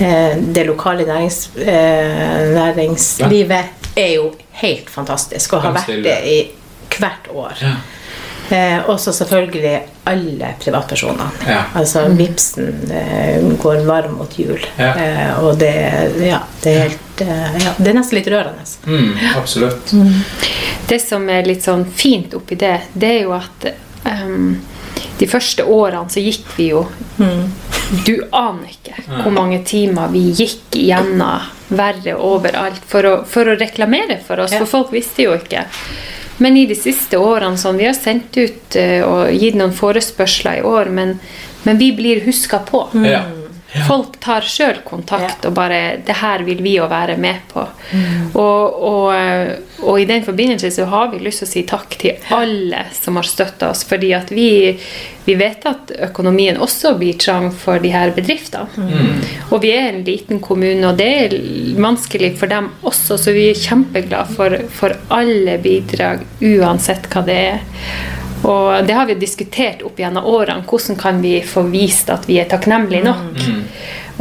Eh, 0.00 0.36
Det 0.54 0.66
lokale 0.66 1.04
nærings, 1.06 1.50
eh, 1.56 2.54
næringslivet 2.54 3.64
er 3.96 4.14
jo 4.14 4.32
helt 4.50 4.90
fantastisk, 4.90 5.52
og 5.52 5.62
har 5.62 5.72
vært 5.72 6.04
det 6.04 6.18
i 6.26 6.50
hvert 6.98 7.28
år. 7.34 7.58
Eh, 8.52 8.90
også 8.90 9.12
selvfølgelig 9.16 9.78
alle 10.04 10.48
privatpersoner. 10.60 11.30
Ja. 11.48 11.62
Altså 11.78 12.02
Vipsen 12.18 12.90
eh, 12.92 13.46
går 13.62 13.84
varm 13.86 14.18
mot 14.18 14.34
jul. 14.38 14.60
Ja. 14.76 14.90
Eh, 14.98 15.38
og 15.44 15.56
det, 15.62 15.70
ja, 16.20 16.42
det 16.64 16.74
er 16.74 16.82
helt 16.90 17.22
eh, 17.24 17.56
ja, 17.64 17.72
Det 17.78 17.88
er 17.92 17.96
nesten 17.96 18.18
litt 18.18 18.28
rørende. 18.32 18.66
Mm, 18.84 19.14
absolutt. 19.40 19.94
Det 20.88 20.98
som 21.00 21.24
er 21.32 21.48
litt 21.48 21.64
sånn 21.64 21.86
fint 21.96 22.34
oppi 22.36 22.58
det, 22.60 22.74
det 22.92 23.14
er 23.14 23.24
jo 23.24 23.32
at 23.38 23.66
um, 24.04 24.58
de 25.18 25.28
første 25.30 25.64
årene 25.64 26.10
så 26.12 26.20
gikk 26.20 26.52
vi 26.58 26.66
jo 26.72 26.82
Du 28.06 28.14
aner 28.34 28.68
ikke 28.72 28.96
hvor 29.22 29.32
mange 29.32 29.62
timer 29.68 30.10
vi 30.12 30.26
gikk 30.36 30.76
gjennom 30.80 31.48
verre 31.72 32.16
overalt 32.20 32.82
for 32.88 33.06
å, 33.08 33.12
for 33.28 33.48
å 33.48 33.56
reklamere 33.56 34.18
for 34.26 34.42
oss, 34.44 34.52
Ja. 34.52 34.60
for 34.64 34.66
folk 34.82 34.92
visste 34.92 35.24
jo 35.24 35.36
ikke. 35.38 35.64
Men 36.38 36.56
i 36.56 36.66
de 36.66 36.76
siste 36.78 37.18
årene 37.20 37.58
sånn, 37.60 37.78
Vi 37.78 37.86
har 37.86 37.96
sendt 37.96 38.36
ut 38.36 38.76
eh, 38.76 39.02
og 39.04 39.32
gitt 39.36 39.58
noen 39.58 39.74
forespørsler 39.76 40.62
i 40.62 40.66
år, 40.66 40.90
men, 40.90 41.18
men 41.66 41.78
vi 41.78 41.92
blir 41.96 42.24
huska 42.26 42.62
på. 42.68 42.86
Ja. 43.72 43.86
Folk 43.88 44.18
tar 44.20 44.44
sjøl 44.44 44.82
kontakt 44.84 45.44
Ja. 45.44 45.48
og 45.48 45.54
bare 45.54 45.96
'Det 46.04 46.16
her 46.20 46.42
vil 46.44 46.62
vi 46.62 46.76
jo 46.76 46.86
være 46.86 47.16
med 47.16 47.40
på'. 47.54 47.66
Mm. 47.92 48.36
Og, 48.36 48.82
og, 48.82 49.14
og 49.82 50.00
i 50.00 50.04
den 50.04 50.22
forbindelse 50.24 50.70
så 50.70 50.84
har 50.84 51.08
vi 51.10 51.18
lyst 51.18 51.38
til 51.38 51.48
å 51.48 51.50
si 51.50 51.62
takk 51.62 51.96
til 51.98 52.12
alle 52.30 52.84
som 52.92 53.16
har 53.16 53.22
støtta 53.22 53.70
oss. 53.70 53.84
Fordi 53.84 54.12
at 54.12 54.30
vi, 54.30 54.78
vi 55.24 55.34
vet 55.34 55.64
at 55.66 55.92
økonomien 56.10 56.56
også 56.56 56.98
blir 56.98 57.16
trang 57.18 57.50
for 57.52 57.78
de 57.78 57.88
her 57.88 58.10
bedriftene. 58.10 58.68
Og 59.50 59.62
vi 59.62 59.72
er 59.72 59.88
en 59.88 60.04
liten 60.04 60.40
kommune, 60.40 60.84
og 60.88 60.98
det 60.98 61.10
er 61.24 61.36
vanskelig 61.80 62.36
for 62.38 62.46
dem 62.46 62.70
også, 62.82 63.16
så 63.18 63.32
vi 63.32 63.50
er 63.50 63.54
kjempeglade 63.54 64.36
for, 64.36 64.58
for 64.68 64.96
alle 65.10 65.58
bidrag, 65.58 66.26
uansett 66.40 67.08
hva 67.12 67.24
det 67.24 67.38
er. 67.52 67.60
Og 68.48 68.86
det 68.86 68.94
har 68.96 69.06
vi 69.06 69.14
diskutert 69.20 69.82
opp 69.86 69.98
gjennom 70.02 70.24
årene. 70.26 70.64
Hvordan 70.66 70.96
kan 70.98 71.20
vi 71.22 71.36
få 71.46 71.62
vist 71.70 72.10
at 72.10 72.24
vi 72.26 72.40
er 72.42 72.48
takknemlige 72.50 73.04
nok? 73.06 73.42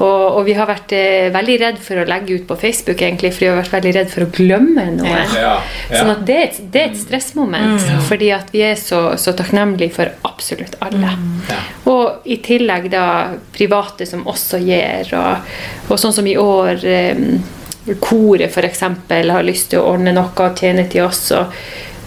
Og, 0.02 0.38
og 0.40 0.46
vi 0.48 0.54
har 0.56 0.66
vært 0.70 0.94
eh, 0.96 1.28
veldig 1.34 1.56
redd 1.62 1.80
for 1.84 2.00
å 2.00 2.06
legge 2.08 2.38
ut 2.40 2.46
på 2.48 2.56
Facebook, 2.58 3.02
egentlig, 3.04 3.34
for 3.36 3.44
vi 3.44 3.50
har 3.52 3.58
vært 3.60 3.74
veldig 3.76 3.92
redd 3.98 4.10
for 4.10 4.24
å 4.24 4.30
glemme 4.34 4.86
noe. 4.96 5.10
Ja. 5.12 5.26
Ja, 5.36 5.52
ja. 5.92 5.98
Sånn 6.00 6.12
at 6.14 6.22
det, 6.26 6.38
er 6.38 6.46
et- 6.48 6.62
det 6.74 6.82
er 6.82 6.90
et 6.94 6.98
stressmoment, 7.02 7.84
fordi 8.08 8.30
at 8.34 8.50
vi 8.56 8.62
er 8.66 8.80
så, 8.80 9.02
så 9.22 9.34
takknemlige 9.38 9.94
for 9.98 10.10
absolutt 10.26 10.78
alle. 10.82 11.12
Ja. 11.52 11.60
Og 11.92 12.26
i 12.26 12.38
tillegg 12.46 12.90
da 12.94 13.04
private 13.54 14.08
som 14.10 14.24
også 14.32 14.62
gir, 14.64 15.12
og, 15.20 15.52
og 15.92 16.00
sånn 16.02 16.14
som 16.18 16.28
i 16.32 16.38
år 16.40 16.86
eh, 16.88 17.26
Koret 18.00 18.52
f.eks. 18.54 18.84
har 19.10 19.44
lyst 19.44 19.72
til 19.72 19.82
å 19.82 19.88
ordne 19.96 20.12
noe 20.14 20.30
og 20.38 20.58
tjene 20.62 20.84
til 20.90 21.04
oss. 21.08 21.32
og 21.36 21.52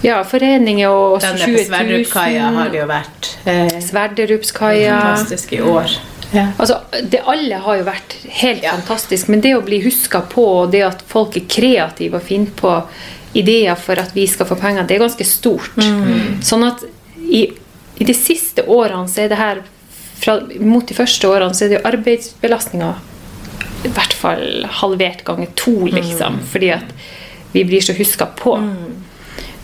ja, 0.04 0.18
foreninger 0.28 0.90
og 0.92 1.16
også 1.18 1.30
der 1.32 1.46
20 1.46 1.46
på 1.46 1.60
000. 1.60 1.66
Sverdrupkaia 1.70 2.50
har 2.58 2.68
det 2.72 2.80
jo 2.82 2.88
vært 2.90 3.30
eh, 3.48 3.78
Sverdrupskaia. 3.80 4.98
fantastisk 5.00 5.52
i 5.56 5.60
år. 5.64 5.96
Ja. 6.34 6.48
Altså, 6.58 6.80
det 7.10 7.20
Alle 7.30 7.60
har 7.62 7.76
jo 7.78 7.84
vært 7.86 8.16
helt 8.40 8.62
Ja. 8.66 8.72
fantastisk, 8.76 9.28
men 9.30 9.40
det 9.40 9.54
å 9.56 9.62
bli 9.64 9.78
huska 9.84 10.20
på, 10.30 10.44
og 10.64 10.72
det 10.74 10.82
at 10.82 11.02
folk 11.08 11.36
er 11.38 11.46
kreative 11.48 12.18
og 12.18 12.22
finner 12.26 12.50
på 12.58 12.72
ideer 13.34 13.74
for 13.78 13.98
at 13.98 14.12
vi 14.14 14.26
skal 14.30 14.46
få 14.46 14.56
penger, 14.58 14.86
det 14.86 14.96
er 14.96 15.04
ganske 15.06 15.24
stort. 15.26 15.70
Sånn 16.42 16.64
at 16.66 16.82
i, 17.18 17.46
i 17.98 18.04
de 18.04 18.14
siste 18.14 18.62
årene 18.66 19.08
så 19.10 19.24
er 19.24 19.28
det 19.32 19.38
her 19.38 19.62
fra, 20.20 20.36
Mot 20.60 20.86
de 20.86 20.94
første 20.94 21.26
årene 21.28 21.54
så 21.54 21.64
er 21.64 21.72
det 21.72 21.78
jo 21.80 21.88
arbeidsbelastninga 21.90 22.92
i 23.84 23.90
hvert 23.92 24.14
fall 24.16 24.44
halvert 24.80 25.24
ganger 25.26 25.50
to, 25.58 25.74
liksom. 25.92 26.38
Fordi 26.50 26.70
at 26.72 26.92
vi 27.52 27.64
blir 27.68 27.82
så 27.84 27.92
huska 27.98 28.26
på. 28.38 28.54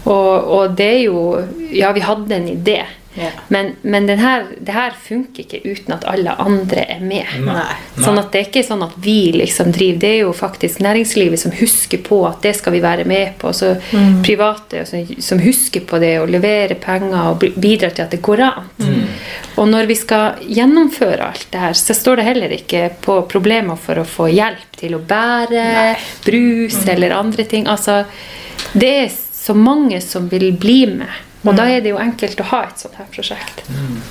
Og, 0.05 0.51
og 0.57 0.79
det 0.79 0.89
er 0.95 1.03
jo 1.05 1.21
Ja, 1.71 1.93
vi 1.93 2.03
hadde 2.05 2.35
en 2.35 2.49
idé. 2.49 2.81
Yeah. 3.19 3.33
Men, 3.49 3.73
men 3.83 4.07
den 4.07 4.19
her, 4.19 4.45
det 4.61 4.73
her 4.73 4.95
funker 5.03 5.43
ikke 5.43 5.59
uten 5.65 5.97
at 5.97 6.05
alle 6.07 6.31
andre 6.39 6.85
er 6.95 7.01
med. 7.03 7.27
Nei. 7.43 7.65
Sånn 7.99 8.21
at 8.21 8.29
det 8.31 8.39
er 8.39 8.45
ikke 8.47 8.63
sånn 8.63 8.85
at 8.87 8.93
vi 9.03 9.33
liksom 9.35 9.73
driver 9.75 9.99
Det 10.05 10.11
er 10.11 10.21
jo 10.21 10.35
faktisk 10.37 10.79
næringslivet 10.85 11.43
som 11.43 11.55
husker 11.59 11.99
på 12.07 12.21
at 12.29 12.39
det 12.47 12.53
skal 12.61 12.77
vi 12.77 12.83
være 12.85 13.05
med 13.11 13.35
på. 13.41 13.51
Så 13.57 13.73
private 14.23 14.85
som, 14.87 15.11
som 15.19 15.43
husker 15.43 15.83
på 15.91 15.99
det 16.03 16.13
og 16.21 16.31
leverer 16.31 16.79
penger 16.79 17.33
og 17.33 17.43
bidrar 17.59 17.97
til 17.97 18.07
at 18.07 18.15
det 18.15 18.23
går 18.23 18.45
an. 18.47 18.69
Og 19.59 19.67
når 19.69 19.91
vi 19.91 19.97
skal 19.99 20.39
gjennomføre 20.47 21.33
alt 21.33 21.49
det 21.51 21.65
her, 21.65 21.75
så 21.75 21.97
står 21.99 22.21
det 22.21 22.29
heller 22.29 22.55
ikke 22.55 22.85
på 23.03 23.19
problemer 23.31 23.81
for 23.81 23.99
å 23.99 24.07
få 24.07 24.29
hjelp 24.31 24.79
til 24.79 24.95
å 24.95 25.03
bære 25.03 25.67
brus 26.25 26.79
eller 26.87 27.19
andre 27.19 27.45
ting. 27.51 27.67
Altså, 27.69 28.05
det 28.73 28.93
er 29.03 29.11
så 29.41 29.55
mange 29.57 30.01
som 30.05 30.29
vil 30.29 30.53
bli 30.53 30.87
med. 30.87 31.27
Og 31.43 31.57
da 31.57 31.65
er 31.73 31.81
det 31.81 31.95
jo 31.95 31.99
enkelt 32.01 32.41
å 32.43 32.45
ha 32.51 32.59
et 32.67 32.83
sånt 32.83 32.99
her 33.01 33.07
prosjekt. 33.13 33.63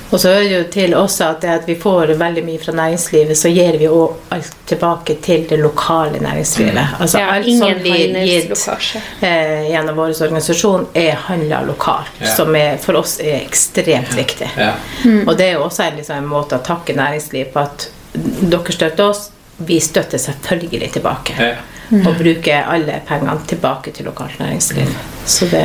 Og 0.09 0.15
så 0.17 0.31
hører 0.31 0.47
det 0.47 0.55
jo 0.55 0.63
til 0.73 0.95
også 0.97 1.27
at 1.27 1.43
det 1.43 1.51
at 1.59 1.67
vi 1.69 1.75
får 1.77 2.15
veldig 2.17 2.41
mye 2.47 2.61
fra 2.63 2.73
næringslivet, 2.79 3.37
så 3.37 3.51
gir 3.53 3.77
vi 3.77 3.85
jo 3.85 3.99
alt 4.33 4.55
tilbake 4.71 5.19
til 5.21 5.45
det 5.51 5.59
lokale 5.61 6.21
næringslivet. 6.23 6.97
Altså 6.97 7.21
Ja, 7.21 7.35
alt 7.35 7.51
som 7.59 7.83
blir 7.83 8.17
gitt 8.25 8.67
eh, 9.21 9.69
gjennom 9.69 10.01
vår 10.01 10.15
organisasjon, 10.17 10.89
er 10.97 11.21
handla 11.29 11.61
lokalt. 11.69 12.17
Ja. 12.17 12.33
Som 12.33 12.57
er, 12.57 12.79
for 12.81 12.97
oss 12.97 13.19
er 13.21 13.43
ekstremt 13.43 14.15
viktig. 14.17 14.49
Ja. 14.57 14.73
Mm. 15.05 15.27
Og 15.27 15.35
det 15.37 15.51
er 15.51 15.59
jo 15.59 15.67
også 15.69 15.85
en, 15.85 15.99
liksom, 16.01 16.23
en 16.23 16.31
måte 16.33 16.57
å 16.57 16.65
takke 16.65 16.97
næringslivet 16.97 17.53
på 17.53 17.61
at 17.61 17.91
dere 18.15 18.73
støtter 18.73 19.05
oss, 19.05 19.27
vi 19.69 19.77
støtter 19.83 20.17
selvfølgelig 20.17 20.95
tilbake. 20.97 21.37
Ja. 21.37 21.57
Og 21.89 22.17
bruke 22.19 22.57
alle 22.65 22.99
pengene 23.07 23.39
tilbake 23.49 23.91
til 23.91 24.05
lokalt 24.05 24.39
næringsliv. 24.39 24.91
Så 25.25 25.47
det 25.51 25.63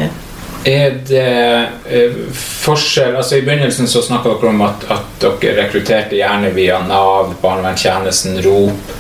Er 0.64 0.94
det 1.04 1.68
eh, 1.92 2.14
forskjell 2.32 3.16
altså 3.16 3.36
I 3.36 3.42
begynnelsen 3.44 3.88
så 3.88 4.00
snakka 4.02 4.30
dere 4.32 4.48
om 4.48 4.62
at, 4.64 4.86
at 4.88 5.18
dere 5.20 5.58
rekrutterte 5.58 6.16
gjerne 6.16 6.54
via 6.56 6.78
Nav, 6.86 7.34
barnevernstjenesten, 7.42 8.38
ROP. 8.46 8.94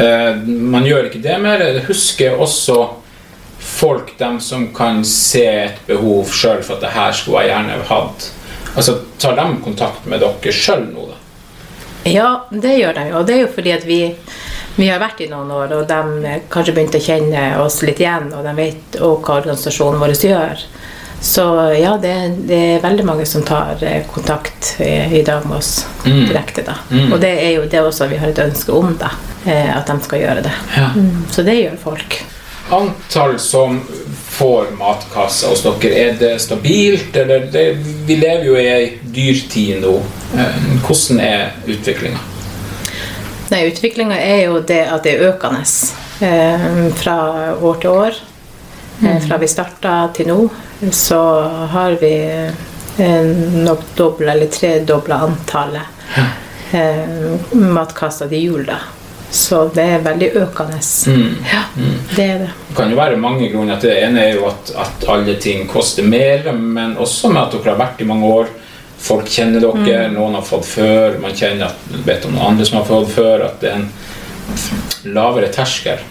Eh, 0.00 0.36
man 0.44 0.84
gjør 0.84 1.08
ikke 1.08 1.22
det 1.24 1.38
mer. 1.40 1.64
Husker 1.86 2.36
også 2.36 2.82
folk, 3.58 4.18
dem 4.18 4.40
som 4.40 4.68
kan 4.74 5.04
se 5.04 5.46
et 5.46 5.80
behov 5.86 6.28
sjøl 6.32 6.60
for 6.62 6.76
at 6.76 6.84
det 6.84 6.92
her 6.94 7.16
skulle 7.16 7.46
jeg 7.46 7.54
gjerne 7.54 7.80
hatt. 7.88 8.28
Altså, 8.76 8.98
Tar 9.18 9.36
de 9.36 9.46
kontakt 9.64 10.06
med 10.06 10.20
dere 10.22 10.52
sjøl 10.54 10.84
nå, 10.92 11.08
da? 11.08 11.16
Ja, 12.08 12.28
det 12.50 12.78
gjør 12.78 12.94
de 12.96 13.08
jo. 13.10 13.16
Og 13.18 13.26
det 13.26 13.34
er 13.34 13.42
jo 13.42 13.50
fordi 13.54 13.72
at 13.74 13.84
vi, 13.88 14.00
vi 14.78 14.88
har 14.88 15.00
vært 15.02 15.20
i 15.24 15.28
noen 15.30 15.50
år, 15.50 15.72
og 15.80 15.88
de 15.90 16.28
eh, 16.28 16.42
kanskje 16.52 16.74
begynte 16.76 17.00
å 17.00 17.04
kjenne 17.08 17.40
oss 17.64 17.80
litt 17.82 17.98
igjen, 18.02 18.30
og 18.38 18.44
de 18.46 18.52
vet 18.58 18.98
også 19.00 19.24
hva 19.26 19.40
organisasjonen 19.42 20.00
vår 20.02 20.14
gjør. 20.22 20.62
Så 21.20 21.42
ja, 21.74 21.96
det, 21.98 22.12
det 22.46 22.58
er 22.76 22.82
veldig 22.84 23.04
mange 23.08 23.24
som 23.26 23.42
tar 23.42 23.80
eh, 23.82 24.04
kontakt 24.14 24.76
eh, 24.78 25.10
i 25.18 25.24
dag 25.26 25.46
med 25.50 25.58
oss 25.58 25.72
Mm. 26.06 26.22
direkte. 26.30 26.62
da. 26.64 26.76
Mm. 26.94 27.12
Og 27.12 27.18
det 27.20 27.32
er 27.42 27.50
jo 27.56 27.64
det 27.68 27.80
også 27.82 28.06
vi 28.08 28.16
har 28.22 28.30
et 28.30 28.38
ønske 28.38 28.72
om, 28.72 28.94
da. 29.00 29.10
At 29.48 29.86
de 29.90 29.96
skal 30.04 30.20
gjøre 30.22 30.42
det. 30.46 30.52
Ja. 30.76 30.86
Så 31.32 31.42
det 31.46 31.54
gjør 31.58 31.74
folk. 31.82 32.16
Antall 32.72 33.38
som 33.40 33.78
får 34.28 34.70
matkasse 34.78 35.48
hos 35.50 35.62
dere, 35.64 35.90
er 35.96 36.16
det 36.20 36.30
stabilt? 36.44 37.16
Eller 37.16 37.46
det, 37.52 37.66
vi 38.08 38.16
lever 38.20 38.44
jo 38.48 38.56
i 38.60 38.66
ei 38.68 38.88
dyrtid 39.02 39.80
nå. 39.84 39.94
Hvordan 40.86 41.20
er 41.24 41.46
utviklinga? 41.66 42.20
Nei, 43.48 43.62
Utviklinga 43.70 44.18
er 44.20 44.42
jo 44.48 44.60
det 44.60 44.82
at 44.92 45.06
det 45.06 45.14
er 45.16 45.30
økende 45.30 45.62
eh, 46.20 46.66
fra 46.98 47.18
år 47.56 47.80
til 47.80 47.90
år. 47.90 48.18
Mm. 48.98 49.20
fra 49.22 49.36
vi 49.38 49.46
starta 49.46 49.92
til 50.10 50.26
nå, 50.26 50.36
så 50.90 51.20
har 51.70 51.94
vi 52.00 52.12
eh, 52.98 53.28
nok 53.62 53.84
dobla 53.96 54.32
eller 54.32 54.50
tredobla 54.50 55.20
antallet 55.22 56.18
eh, 56.74 57.52
matkasser 57.54 58.28
til 58.28 58.42
jul. 58.42 58.64
da. 58.66 58.80
Så 59.30 59.68
det 59.74 59.84
er 59.84 60.04
veldig 60.04 60.30
økende. 60.40 60.80
Mm. 61.06 61.34
Ja, 61.52 61.62
det 62.16 62.24
er 62.24 62.38
det. 62.42 62.50
Det 62.68 62.76
kan 62.76 62.90
jo 62.90 62.96
være 62.96 63.16
mange 63.20 63.50
grunner 63.52 63.80
til 63.80 63.92
det. 63.92 64.00
ene 64.06 64.24
er 64.24 64.38
jo 64.38 64.46
at, 64.48 64.72
at 64.76 65.08
alle 65.14 65.36
ting 65.40 65.68
koster 65.68 66.02
mer, 66.02 66.50
men 66.52 66.96
også 66.96 67.30
med 67.32 67.42
at 67.42 67.54
dere 67.58 67.74
har 67.74 67.82
vært 67.82 68.00
i 68.02 68.08
mange 68.08 68.32
år. 68.40 68.50
Folk 68.98 69.28
kjenner 69.30 69.62
dere, 69.62 70.08
noen 70.10 70.34
har 70.34 70.46
fått 70.46 70.66
før, 70.66 71.18
man 71.22 71.36
kjenner 71.36 71.70
at, 71.70 71.84
vet 72.06 72.24
om 72.26 72.34
noen 72.34 72.52
andre 72.52 72.66
som 72.66 72.80
har 72.80 72.88
fått 72.88 73.12
før. 73.14 73.44
At 73.46 73.60
det 73.62 73.70
er 73.70 73.78
en 73.78 75.14
lavere 75.14 75.52
terskel. 75.54 76.02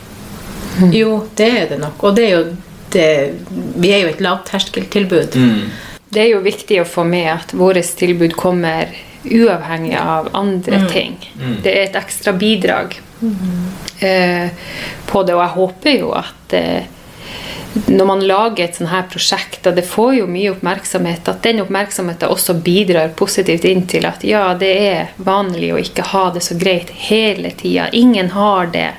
Jo, 0.93 1.27
det 1.35 1.49
er 1.49 1.67
det 1.73 1.81
nok. 1.81 2.07
Og 2.07 2.15
det 2.15 2.25
er 2.27 2.33
jo 2.37 2.45
det 2.93 3.07
Vi 3.51 3.89
er 3.91 4.05
jo 4.05 4.11
et 4.13 4.21
lavterskeltilbud. 4.23 5.35
Mm. 5.35 5.97
Det 6.07 6.21
er 6.23 6.29
jo 6.31 6.43
viktig 6.45 6.79
å 6.81 6.87
få 6.87 7.03
med 7.03 7.27
at 7.33 7.51
vårt 7.57 7.89
tilbud 7.99 8.37
kommer 8.39 8.93
uavhengig 9.27 9.97
av 9.99 10.29
andre 10.37 10.85
ting. 10.87 11.17
Det 11.63 11.73
er 11.73 11.89
et 11.89 11.97
ekstra 11.99 12.31
bidrag 12.33 12.95
eh, 13.99 14.47
på 15.05 15.23
det, 15.27 15.35
og 15.35 15.41
jeg 15.41 15.55
håper 15.57 15.97
jo 15.97 16.13
at 16.15 16.55
eh, 16.55 16.87
når 17.87 18.05
man 18.05 18.21
lager 18.27 18.63
et 18.65 18.75
sånt 18.75 18.89
her 18.89 19.03
prosjekt, 19.11 19.67
og 19.67 19.75
det 19.75 19.85
får 19.87 20.13
jo 20.19 20.27
mye 20.31 20.51
oppmerksomhet, 20.53 21.27
at 21.29 21.43
den 21.45 21.61
oppmerksomheten 21.63 22.31
også 22.31 22.57
bidrar 22.63 23.13
positivt 23.17 23.67
inn 23.67 23.85
til 23.89 24.07
at 24.09 24.23
ja, 24.27 24.49
det 24.57 24.71
er 24.87 25.11
vanlig 25.17 25.73
å 25.73 25.81
ikke 25.81 26.07
ha 26.13 26.27
det 26.33 26.43
så 26.45 26.57
greit 26.59 26.91
hele 27.07 27.51
tida. 27.57 27.89
Ingen 27.91 28.31
har 28.33 28.71
det. 28.73 28.89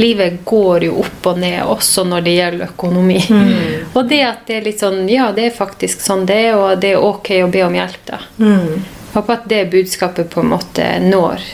Livet 0.00 0.40
går 0.48 0.86
jo 0.88 1.02
opp 1.02 1.26
og 1.32 1.40
ned, 1.42 1.60
også 1.68 2.04
når 2.08 2.24
det 2.24 2.36
gjelder 2.36 2.70
økonomi. 2.70 3.20
Og 3.96 4.08
det 4.08 4.22
at 4.24 4.46
det 4.48 4.56
er 4.56 4.64
litt 4.64 4.80
sånn 4.80 5.02
Ja, 5.10 5.28
det 5.36 5.50
er 5.50 5.54
faktisk 5.54 6.00
sånn 6.00 6.24
det 6.26 6.38
er, 6.46 6.54
og 6.56 6.80
det 6.80 6.94
er 6.94 7.04
ok 7.04 7.28
å 7.44 7.50
be 7.52 7.60
om 7.66 7.76
hjelp, 7.76 8.00
da. 8.08 8.22
Håper 9.12 9.34
at 9.36 9.44
det 9.50 9.66
budskapet 9.74 10.30
på 10.32 10.40
en 10.40 10.54
måte 10.54 10.86
når. 11.04 11.44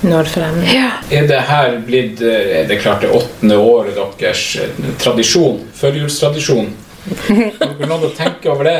Når 0.00 0.30
frem. 0.32 0.62
Er 0.64 1.26
det 1.28 1.40
her 1.50 1.74
blitt 1.84 2.22
eh, 2.24 2.60
er 2.62 2.68
det 2.68 2.78
klart 2.80 3.02
det 3.04 3.10
åttende 3.12 3.58
året 3.60 3.98
deres 4.20 4.44
eh, 4.56 4.86
tradisjon? 5.00 5.60
Førjulstradisjon? 5.76 6.70
Har 7.28 7.74
dere 7.74 7.88
noe 7.90 8.08
å 8.08 8.14
tenke 8.16 8.48
over 8.52 8.68
det? 8.70 8.78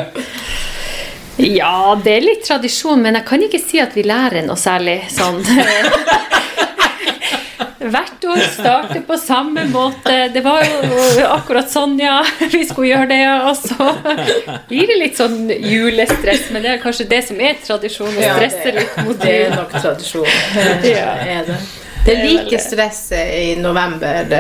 Ja, 1.41 1.97
det 2.05 2.15
er 2.17 2.25
litt 2.25 2.45
tradisjon, 2.45 3.01
men 3.05 3.17
jeg 3.17 3.29
kan 3.29 3.45
ikke 3.45 3.61
si 3.61 3.81
at 3.81 3.97
vi 3.97 4.05
lærer 4.09 4.45
noe 4.47 4.61
særlig 4.61 5.03
sånn. 5.13 5.41
hvert 7.81 8.25
år 8.25 8.43
starter 8.55 9.01
på 9.07 9.17
samme 9.17 9.65
måte. 9.73 10.29
Det 10.35 10.43
var 10.45 10.65
jo 10.65 11.25
akkurat 11.29 11.71
sånn, 11.73 11.97
ja. 12.01 12.21
Vi 12.53 12.65
skulle 12.69 12.93
gjøre 12.93 13.09
det, 13.11 13.21
ja. 13.23 13.37
Og 13.51 13.57
så 13.57 13.91
blir 14.69 14.91
det 14.91 14.99
litt 15.01 15.21
sånn 15.21 15.51
julestress. 15.51 16.51
Men 16.53 16.65
det 16.67 16.75
er 16.77 16.83
kanskje 16.85 17.09
det 17.11 17.23
som 17.29 17.41
er 17.41 17.61
tradisjon, 17.65 18.13
å 18.13 18.33
stresse 18.37 18.75
litt 18.77 19.05
mot 19.07 19.21
Det 19.21 19.37
er 19.47 19.55
nok 19.57 19.77
tradisjon. 19.79 20.29
Det 20.85 20.97
er 20.99 21.47
det. 21.49 21.61
Det 22.01 22.15
er 22.15 22.23
like 22.25 22.59
stress 22.59 23.01
stresset 23.11 23.35
i 23.37 23.57
november 23.61 24.31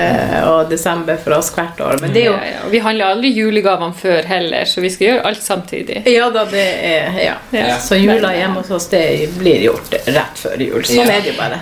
og 0.48 0.70
desember 0.70 1.18
for 1.20 1.36
oss 1.36 1.50
hvert 1.52 1.80
år. 1.84 1.98
Men 2.00 2.14
det 2.14 2.22
er 2.22 2.30
jo 2.30 2.36
Ja, 2.38 2.46
ja. 2.54 2.62
Vi 2.72 2.80
handler 2.80 3.12
aldri 3.16 3.32
julegavene 3.36 3.96
før 4.00 4.24
heller, 4.24 4.64
så 4.64 4.80
vi 4.80 4.90
skal 4.94 5.06
gjøre 5.06 5.26
alt 5.28 5.42
samtidig. 5.44 6.00
Ja 6.08 6.30
da, 6.32 6.46
det 6.48 6.64
er 6.92 7.20
Ja. 7.20 7.76
Så 7.84 8.00
jula 8.00 8.32
hjemme 8.36 8.62
hos 8.62 8.70
oss, 8.70 8.88
det 8.88 9.28
blir 9.36 9.60
gjort 9.68 9.92
rett 10.06 10.40
før 10.40 10.56
jul. 10.56 10.80
Sånn 10.88 11.04
er 11.04 11.20
det 11.20 11.34
jo 11.34 11.36
bare. 11.36 11.60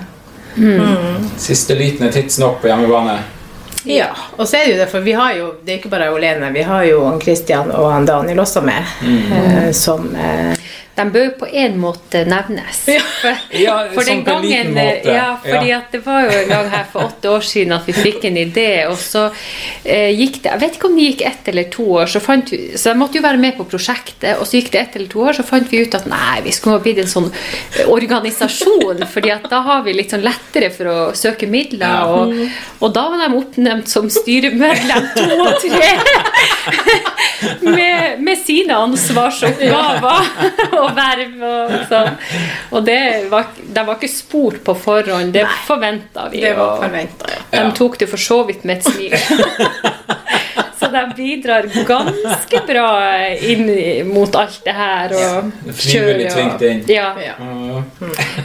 Siste 1.39 1.75
liten 1.79 2.07
er 2.07 2.15
tidsnok 2.15 2.63
på 2.63 2.71
hjemmebane. 2.71 3.19
Ja, 3.89 4.09
og 4.37 4.49
så 4.49 4.59
er 4.59 4.67
det 4.67 4.73
jo 4.73 4.79
det, 4.81 4.89
for 4.91 5.05
vi 5.07 5.13
har 5.17 5.35
jo 5.39 5.53
Det 5.65 5.73
er 5.73 5.79
ikke 5.79 5.91
bare 5.93 6.11
Olene, 6.13 6.51
vi 6.53 6.63
har 6.67 6.85
jo 6.85 7.05
han 7.07 7.21
Christian 7.23 7.71
og 7.71 7.93
han 7.93 8.07
Daniel 8.07 8.43
også 8.43 8.61
med, 8.67 8.85
eh, 9.07 9.71
som 9.73 10.11
eh, 10.17 10.59
De 10.99 11.05
bør 11.15 11.29
på 11.39 11.47
en 11.63 11.77
måte 11.79 12.25
nevnes. 12.27 12.81
Ja, 12.91 13.03
Ja, 13.55 13.75
for 13.95 14.03
sånn 14.03 14.19
den 14.19 14.25
på 14.27 14.33
en 14.35 14.43
liten 14.49 14.73
måte. 14.75 15.13
Ja, 15.15 15.29
fordi 15.45 15.69
Ja. 15.71 15.79
at 15.79 15.93
det 15.95 16.01
var 16.05 16.25
jo 16.27 16.33
en 16.41 16.49
gang 16.51 16.71
her 16.73 16.85
for 16.93 17.07
åtte 17.07 17.31
år 17.31 17.45
siden 17.47 17.73
at 17.77 17.87
vi 17.87 17.95
fikk 17.95 18.25
en 18.27 18.37
idé, 18.41 18.67
og 18.91 18.97
så 18.99 19.29
eh, 19.85 20.11
gikk 20.19 20.41
det 20.43 20.51
Jeg 20.57 20.61
vet 20.65 20.79
ikke 20.79 20.89
om 20.91 20.97
det 20.99 21.07
gikk 21.13 21.23
ett 21.31 21.49
eller 21.53 21.69
to 21.71 21.87
år, 22.01 22.07
så 22.11 22.21
fant 22.25 22.51
vi 22.51 22.59
Så 22.75 22.91
jeg 22.91 22.99
måtte 22.99 23.21
jo 23.21 23.23
være 23.29 23.39
med 23.39 23.55
på 23.61 23.67
prosjektet, 23.71 24.35
og 24.41 24.47
så 24.51 24.59
gikk 24.59 24.73
det 24.75 24.81
ett 24.83 24.97
eller 24.99 25.09
to 25.13 25.23
år, 25.29 25.33
så 25.39 25.47
fant 25.47 25.71
vi 25.71 25.85
ut 25.87 25.95
at 25.95 26.07
nei, 26.11 26.41
vi 26.45 26.53
skulle 26.57 26.77
ha 26.79 26.83
blitt 26.83 26.99
en 27.05 27.13
sånn 27.15 27.31
eh, 27.31 27.87
organisasjon, 27.87 29.05
fordi 29.15 29.31
at 29.37 29.47
da 29.53 29.63
har 29.69 29.83
vi 29.87 29.95
litt 29.97 30.11
sånn 30.15 30.27
lettere 30.27 30.73
for 30.75 30.91
å 30.91 30.99
søke 31.15 31.47
midler, 31.47 31.87
Ja. 31.89 32.05
og, 32.11 32.35
og 32.83 32.93
da 32.97 33.07
var 33.13 33.23
de 33.29 33.39
oppnevnt 33.39 33.89
som 33.89 34.11
styremedlem 34.11 35.07
to 35.15 35.27
og 35.47 35.55
tre 35.63 35.93
med 38.69 38.77
ansvarsoppgaver 38.77 40.29
og 40.83 40.89
verv 40.97 41.43
og 41.49 41.75
sånn. 41.91 42.13
Og 42.77 42.87
det 42.87 43.01
var, 43.33 43.51
de 43.59 43.85
var 43.89 43.99
ikke 43.99 44.13
spurt 44.13 44.63
på 44.67 44.77
forhånd, 44.79 45.33
det 45.35 45.47
forventa 45.67 46.29
vi. 46.33 46.45
Det 46.45 46.55
var 46.59 46.85
ja. 46.85 47.65
de 47.65 47.67
tok 47.77 47.99
det 48.01 48.11
for 48.11 48.21
så 48.21 48.43
vidt 48.49 48.69
med 48.69 48.79
et 48.79 48.89
smil. 48.93 49.17
Så 50.89 50.95
de 50.95 51.15
bidrar 51.17 51.67
ganske 51.87 52.61
bra 52.67 52.89
inn 53.37 53.69
mot 54.09 54.37
alt 54.41 54.61
det 54.65 54.73
her. 54.73 55.13
Og 55.13 55.51
Frivillig 55.77 56.31
kjører 56.33 56.65
inn. 56.71 56.83
Ja. 56.89 57.11
Ja. 57.21 57.35
Mm. 57.39 57.85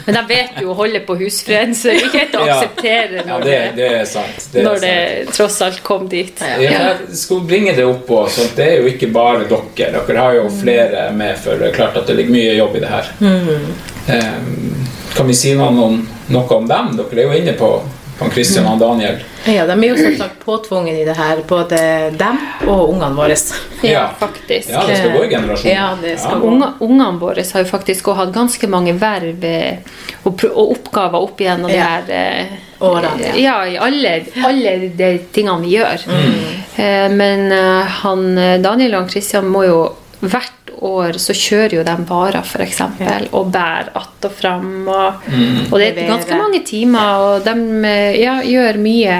Men 0.06 0.18
de 0.18 0.24
vet 0.28 0.60
jo 0.62 0.74
å 0.74 0.76
holde 0.82 1.00
på 1.08 1.16
husfreden, 1.22 1.76
så 1.76 1.88
det 1.90 2.02
er 2.02 2.08
ikke 2.10 2.24
helt 2.26 2.36
å 2.36 2.44
akseptere 2.50 3.24
når 3.30 3.48
det, 3.48 3.56
det, 3.56 3.72
det 3.80 3.88
er 4.02 4.10
sant. 4.10 4.50
Det 4.52 4.60
er 4.60 4.68
når 4.68 4.82
sant. 4.82 4.88
det 4.90 5.38
tross 5.38 5.62
alt 5.70 5.82
kom 5.88 6.10
dit. 6.12 6.44
Ja. 6.44 6.60
Ja, 6.64 6.84
jeg 6.92 7.18
skulle 7.22 7.48
bringe 7.48 7.76
det 7.78 7.86
opp 7.88 8.12
også, 8.12 8.44
så 8.50 8.58
det 8.60 8.68
er 8.74 8.84
jo 8.84 8.92
ikke 8.92 9.12
bare 9.16 9.48
dere. 9.48 10.04
Dere 10.04 10.20
har 10.20 10.38
jo 10.42 10.46
flere 10.60 11.08
med, 11.16 11.38
for 11.40 11.60
det 11.60 11.72
er 11.72 11.76
klart 11.80 11.98
at 12.02 12.10
det 12.10 12.18
ligger 12.20 12.36
mye 12.36 12.54
jobb 12.60 12.76
i 12.76 12.84
det 12.84 12.92
her. 12.92 13.12
Em, 14.14 14.54
kan 15.16 15.28
vi 15.30 15.36
si 15.38 15.54
noe 15.56 15.72
om, 15.88 16.00
noe 16.34 16.58
om 16.58 16.68
dem? 16.68 16.96
Dere 17.00 17.24
er 17.24 17.30
jo 17.30 17.40
inne 17.40 17.56
på, 17.60 17.70
på 18.20 18.30
Christian 18.32 18.68
og 18.70 18.80
Daniel. 18.80 19.18
ja, 19.46 19.66
de 19.68 19.74
er 19.74 19.88
jo 19.90 19.96
som 19.98 20.18
sagt 20.18 20.44
påtvunget 20.46 21.00
i 21.02 21.06
det 21.08 21.16
her, 21.18 21.42
både 21.48 21.78
dem 22.20 22.38
og 22.68 22.90
ungene 22.94 23.16
våre. 23.18 23.36
Ja, 23.82 23.90
Ja. 23.92 24.04
faktisk. 24.20 24.70
Ja, 24.70 24.84
det 24.88 24.98
skal 24.98 25.12
gå 25.18 25.24
i 25.24 25.30
generasjoner. 25.30 25.74
Ja, 25.76 25.88
det 26.02 26.20
skal 26.20 26.40
gå. 26.40 26.48
Unga, 26.48 26.74
ungene 26.80 27.20
våre 27.20 27.44
har 27.54 27.64
jo 27.66 27.70
faktisk 27.70 28.08
også 28.08 28.18
hatt 28.22 28.34
ganske 28.36 28.68
mange 28.70 28.94
verv 29.02 29.44
eh, 29.44 29.78
og, 30.24 30.46
og 30.54 30.72
oppgaver 30.78 31.26
opp 31.28 31.42
igjennom 31.42 31.72
de 31.72 31.82
her 31.82 32.04
eh, 32.10 32.46
Årene, 32.84 33.22
ja. 33.24 33.34
Ja, 33.40 33.58
i 33.68 33.78
alle, 33.80 34.10
alle 34.44 34.72
de 34.98 35.10
tingene 35.32 35.62
vi 35.64 35.78
gjør. 35.78 36.02
Eh, 36.76 37.10
men 37.12 37.52
han 38.02 38.26
Daniel 38.64 38.96
og 38.96 39.04
han 39.06 39.10
Christian 39.14 39.48
må 39.48 39.64
jo 39.68 39.78
hvert 40.24 40.72
år 40.84 41.18
så 41.22 41.36
kjører 41.38 41.78
jo 41.78 41.84
de 41.88 41.96
varer, 42.10 42.42
f.eks., 42.44 42.64
eksempel 42.68 43.28
og 43.32 43.52
bærer 43.54 43.92
att 43.94 44.26
og 44.26 44.32
fram. 44.32 44.88
Og, 44.88 45.28
og 45.72 45.80
det 45.80 45.92
er 45.98 46.08
ganske 46.08 46.38
mange 46.38 46.64
timer, 46.66 47.18
og 47.20 47.44
de 47.46 47.56
eh, 47.88 48.22
ja, 48.22 48.40
gjør 48.44 48.80
mye. 48.82 49.20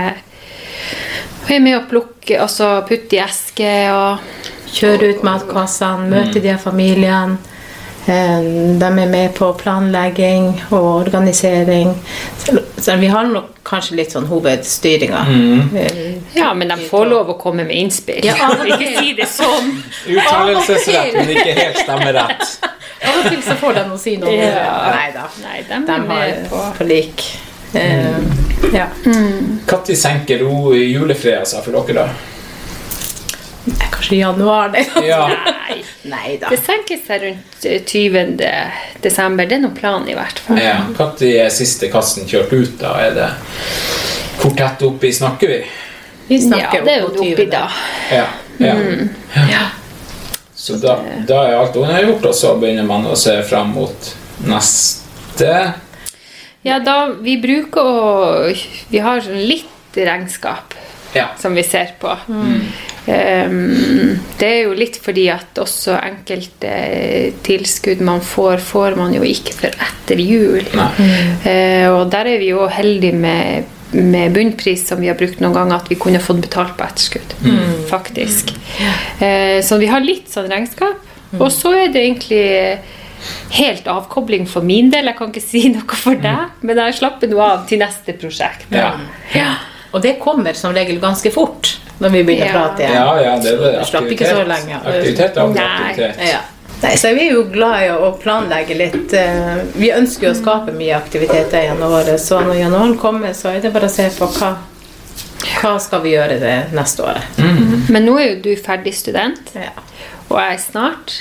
Og 1.44 1.52
er 1.52 1.64
med 1.64 1.78
å 1.78 1.86
plukke, 1.90 2.40
altså 2.40 2.78
putte 2.88 3.18
i 3.18 3.24
eske 3.24 3.74
og 3.92 4.34
Kjøre 4.74 5.12
ut 5.14 5.20
matkassene, 5.22 6.08
møte 6.10 6.42
de 6.42 6.50
her 6.50 6.58
familiene. 6.58 7.38
Eh, 8.10 8.48
De 8.80 8.88
er 8.88 9.10
med 9.12 9.36
på 9.38 9.52
planlegging 9.60 10.48
og 10.72 10.88
organisering. 11.06 11.94
Så 12.82 12.96
vi 12.98 13.12
har 13.14 13.30
nok 13.30 13.62
kanskje 13.64 14.00
litt 14.00 14.16
sånn 14.16 14.26
hovedstyringa. 14.32 15.22
Eh, 15.78 16.23
Ja, 16.34 16.54
men 16.54 16.68
de 16.72 16.78
får 16.90 17.06
lov 17.12 17.30
å 17.34 17.38
komme 17.40 17.64
med 17.68 17.76
innspill. 17.78 18.22
Ja, 18.26 18.50
ikke 18.74 18.92
si 19.00 19.14
det 19.18 19.28
sånn. 19.30 19.72
Uttalelsesretten 20.10 21.30
ikke 21.36 21.56
helt 21.60 21.82
stemmerett. 21.84 22.46
Av 23.04 23.18
og 23.20 23.26
til 23.28 23.42
så 23.44 23.56
får 23.60 23.74
de 23.80 23.82
å 23.92 23.98
si 24.00 24.14
noe. 24.22 24.32
Ja. 24.32 24.76
Nei 24.96 25.10
da. 25.12 25.26
Nei, 25.44 25.58
de 25.68 25.80
De 25.88 25.96
er 25.98 26.06
med 26.08 26.46
på 26.52 26.62
på 26.78 26.86
lik. 26.88 27.26
Mm. 27.74 28.28
ja. 28.72 28.86
Når 29.68 29.96
senker 29.98 30.44
ro 30.46 30.70
i 30.78 30.86
julefreda 30.94 31.42
seg 31.50 31.66
for 31.66 31.74
dere, 31.74 32.06
da? 32.06 32.30
Kanskje 33.92 34.16
i 34.16 34.20
januar, 34.20 34.70
det. 34.70 34.86
Ja. 35.08 35.28
Nei. 35.28 35.78
Nei 36.12 36.38
da. 36.42 36.50
Det 36.52 36.60
senker 36.64 37.00
seg 37.08 37.22
rundt 37.24 37.66
eh, 37.66 37.82
20. 37.88 38.42
desember. 39.04 39.48
Det 39.48 39.56
er 39.58 39.64
noen 39.64 39.76
plan, 39.78 40.08
i 40.10 40.16
hvert 40.18 40.40
fall. 40.44 40.60
ja. 40.60 40.78
Når 40.98 41.16
er 41.44 41.50
siste 41.54 41.90
kassen 41.92 42.28
kjørt 42.30 42.52
ut, 42.54 42.74
da? 42.82 42.94
Er 43.04 43.16
det 43.18 43.30
Hvor 44.42 44.56
tett 44.60 44.84
oppi 44.84 45.12
snakker 45.16 45.48
vi? 45.54 45.62
Vi 46.28 46.40
Ja, 46.50 46.70
det 46.72 46.92
er 46.92 47.00
jo 47.02 47.08
opp 47.12 47.18
oppi 47.20 47.36
20. 47.36 47.50
da. 47.52 47.64
Ja. 48.12 48.28
ja. 48.58 48.76
Ja. 49.52 49.64
Så 50.56 50.78
da, 50.80 50.98
da 51.28 51.42
er 51.50 51.58
alt 51.60 51.76
unnagjort, 51.76 52.26
og 52.30 52.36
så 52.38 52.54
begynner 52.60 52.86
man 52.88 53.06
å 53.10 53.18
se 53.20 53.36
fram 53.50 53.74
mot 53.76 54.14
neste 54.48 55.74
Ja, 56.64 56.78
da 56.80 57.10
vi 57.20 57.36
bruker 57.44 57.84
å 57.84 58.54
Vi 58.90 59.02
har 59.04 59.20
sånn 59.26 59.44
litt 59.50 59.98
regnskap 60.00 60.74
Ja. 61.14 61.28
som 61.38 61.54
vi 61.54 61.62
ser 61.64 61.92
på. 62.00 62.10
Um, 63.06 64.18
det 64.40 64.48
er 64.48 64.62
jo 64.64 64.72
litt 64.74 64.96
fordi 65.04 65.26
at 65.30 65.60
også 65.60 65.98
enkelte 66.00 66.72
tilskudd 67.44 68.00
man 68.02 68.22
får, 68.24 68.64
får 68.64 68.96
man 68.98 69.14
jo 69.14 69.22
ikke 69.28 69.54
før 69.58 69.76
etter 69.84 70.22
jul. 70.24 70.64
Mm. 70.72 71.44
Uh, 71.44 71.88
og 71.98 72.08
der 72.16 72.32
er 72.32 72.40
vi 72.42 72.50
jo 72.54 72.64
heldige 72.72 73.20
med, 73.20 73.68
med 73.94 74.34
bunnpris 74.36 74.88
som 74.88 75.00
vi 75.02 75.08
har 75.12 75.16
brukt 75.20 75.40
noen 75.44 75.54
ganger, 75.56 75.76
at 75.82 75.90
vi 75.92 75.96
kunne 76.00 76.20
fått 76.24 76.42
betalt 76.46 76.76
på 76.78 76.86
etterskudd. 76.88 77.36
Faktisk. 77.90 78.54
Eh, 79.20 79.62
så 79.66 79.78
vi 79.82 79.90
har 79.92 80.04
litt 80.04 80.30
sånn 80.32 80.50
regnskap. 80.52 81.00
Og 81.40 81.50
så 81.52 81.72
er 81.74 81.88
det 81.94 82.02
egentlig 82.04 82.80
helt 83.58 83.88
avkobling 83.90 84.46
for 84.50 84.62
min 84.66 84.90
del. 84.94 85.08
Jeg 85.10 85.18
kan 85.18 85.32
ikke 85.32 85.42
si 85.46 85.64
noe 85.74 85.98
for 85.98 86.18
deg, 86.20 86.52
men 86.62 86.78
jeg 86.78 86.98
slapper 87.00 87.32
nå 87.32 87.40
av 87.42 87.64
til 87.70 87.80
neste 87.82 88.14
prosjekt. 88.20 88.68
Ja. 88.74 88.92
Ja. 89.34 89.54
Og 89.94 90.02
det 90.02 90.18
kommer 90.22 90.54
som 90.58 90.74
regel 90.74 91.00
ganske 91.02 91.32
fort 91.34 91.76
når 92.02 92.10
vi 92.16 92.24
begynner 92.28 92.50
Ja. 92.50 92.54
å 92.54 92.58
prate 92.58 92.84
igjen. 92.84 92.96
Ja, 92.98 93.18
ja, 93.22 93.34
det 93.40 93.52
er 93.54 93.60
det. 93.78 93.86
Slapp 93.88 94.10
ikke 94.12 94.30
så 94.30 94.44
lenge. 94.50 94.80
Aktivitet 94.82 95.38
er 95.38 95.48
Nei. 95.54 95.68
aktivitet. 95.70 96.24
Ja. 96.32 96.40
Nei, 96.84 96.96
så 97.00 97.14
Vi 97.16 97.28
er 97.30 97.34
jo 97.38 97.46
glad 97.52 97.86
i 97.86 97.90
å 97.96 98.12
planlegge 98.20 98.76
litt. 98.78 99.14
eh, 99.14 99.64
Vi 99.76 99.92
ønsker 99.96 100.28
jo 100.28 100.34
å 100.34 100.42
skape 100.42 100.74
mye 100.76 100.98
aktiviteter 100.98 101.62
i 101.62 101.66
januar, 101.70 102.10
så 102.20 102.42
når 102.44 102.60
januaren 102.66 102.98
kommer, 103.00 103.34
så 103.34 103.54
er 103.56 103.62
det 103.64 103.72
bare 103.74 103.88
å 103.88 103.94
se 103.94 104.10
på 104.18 104.28
hva 104.40 104.56
hva 105.64 105.78
skal 105.80 106.02
vi 106.04 106.12
gjøre 106.14 106.40
det 106.40 106.56
neste 106.76 107.04
året. 107.04 107.38
Men 107.92 108.06
nå 108.06 108.18
er 108.20 108.30
jo 108.34 108.42
du 108.42 108.56
ferdig 108.56 108.94
student, 108.96 109.52
Ja. 109.56 109.70
og 110.30 110.38
jeg 110.40 110.54
er 110.56 110.60
snart. 110.60 111.14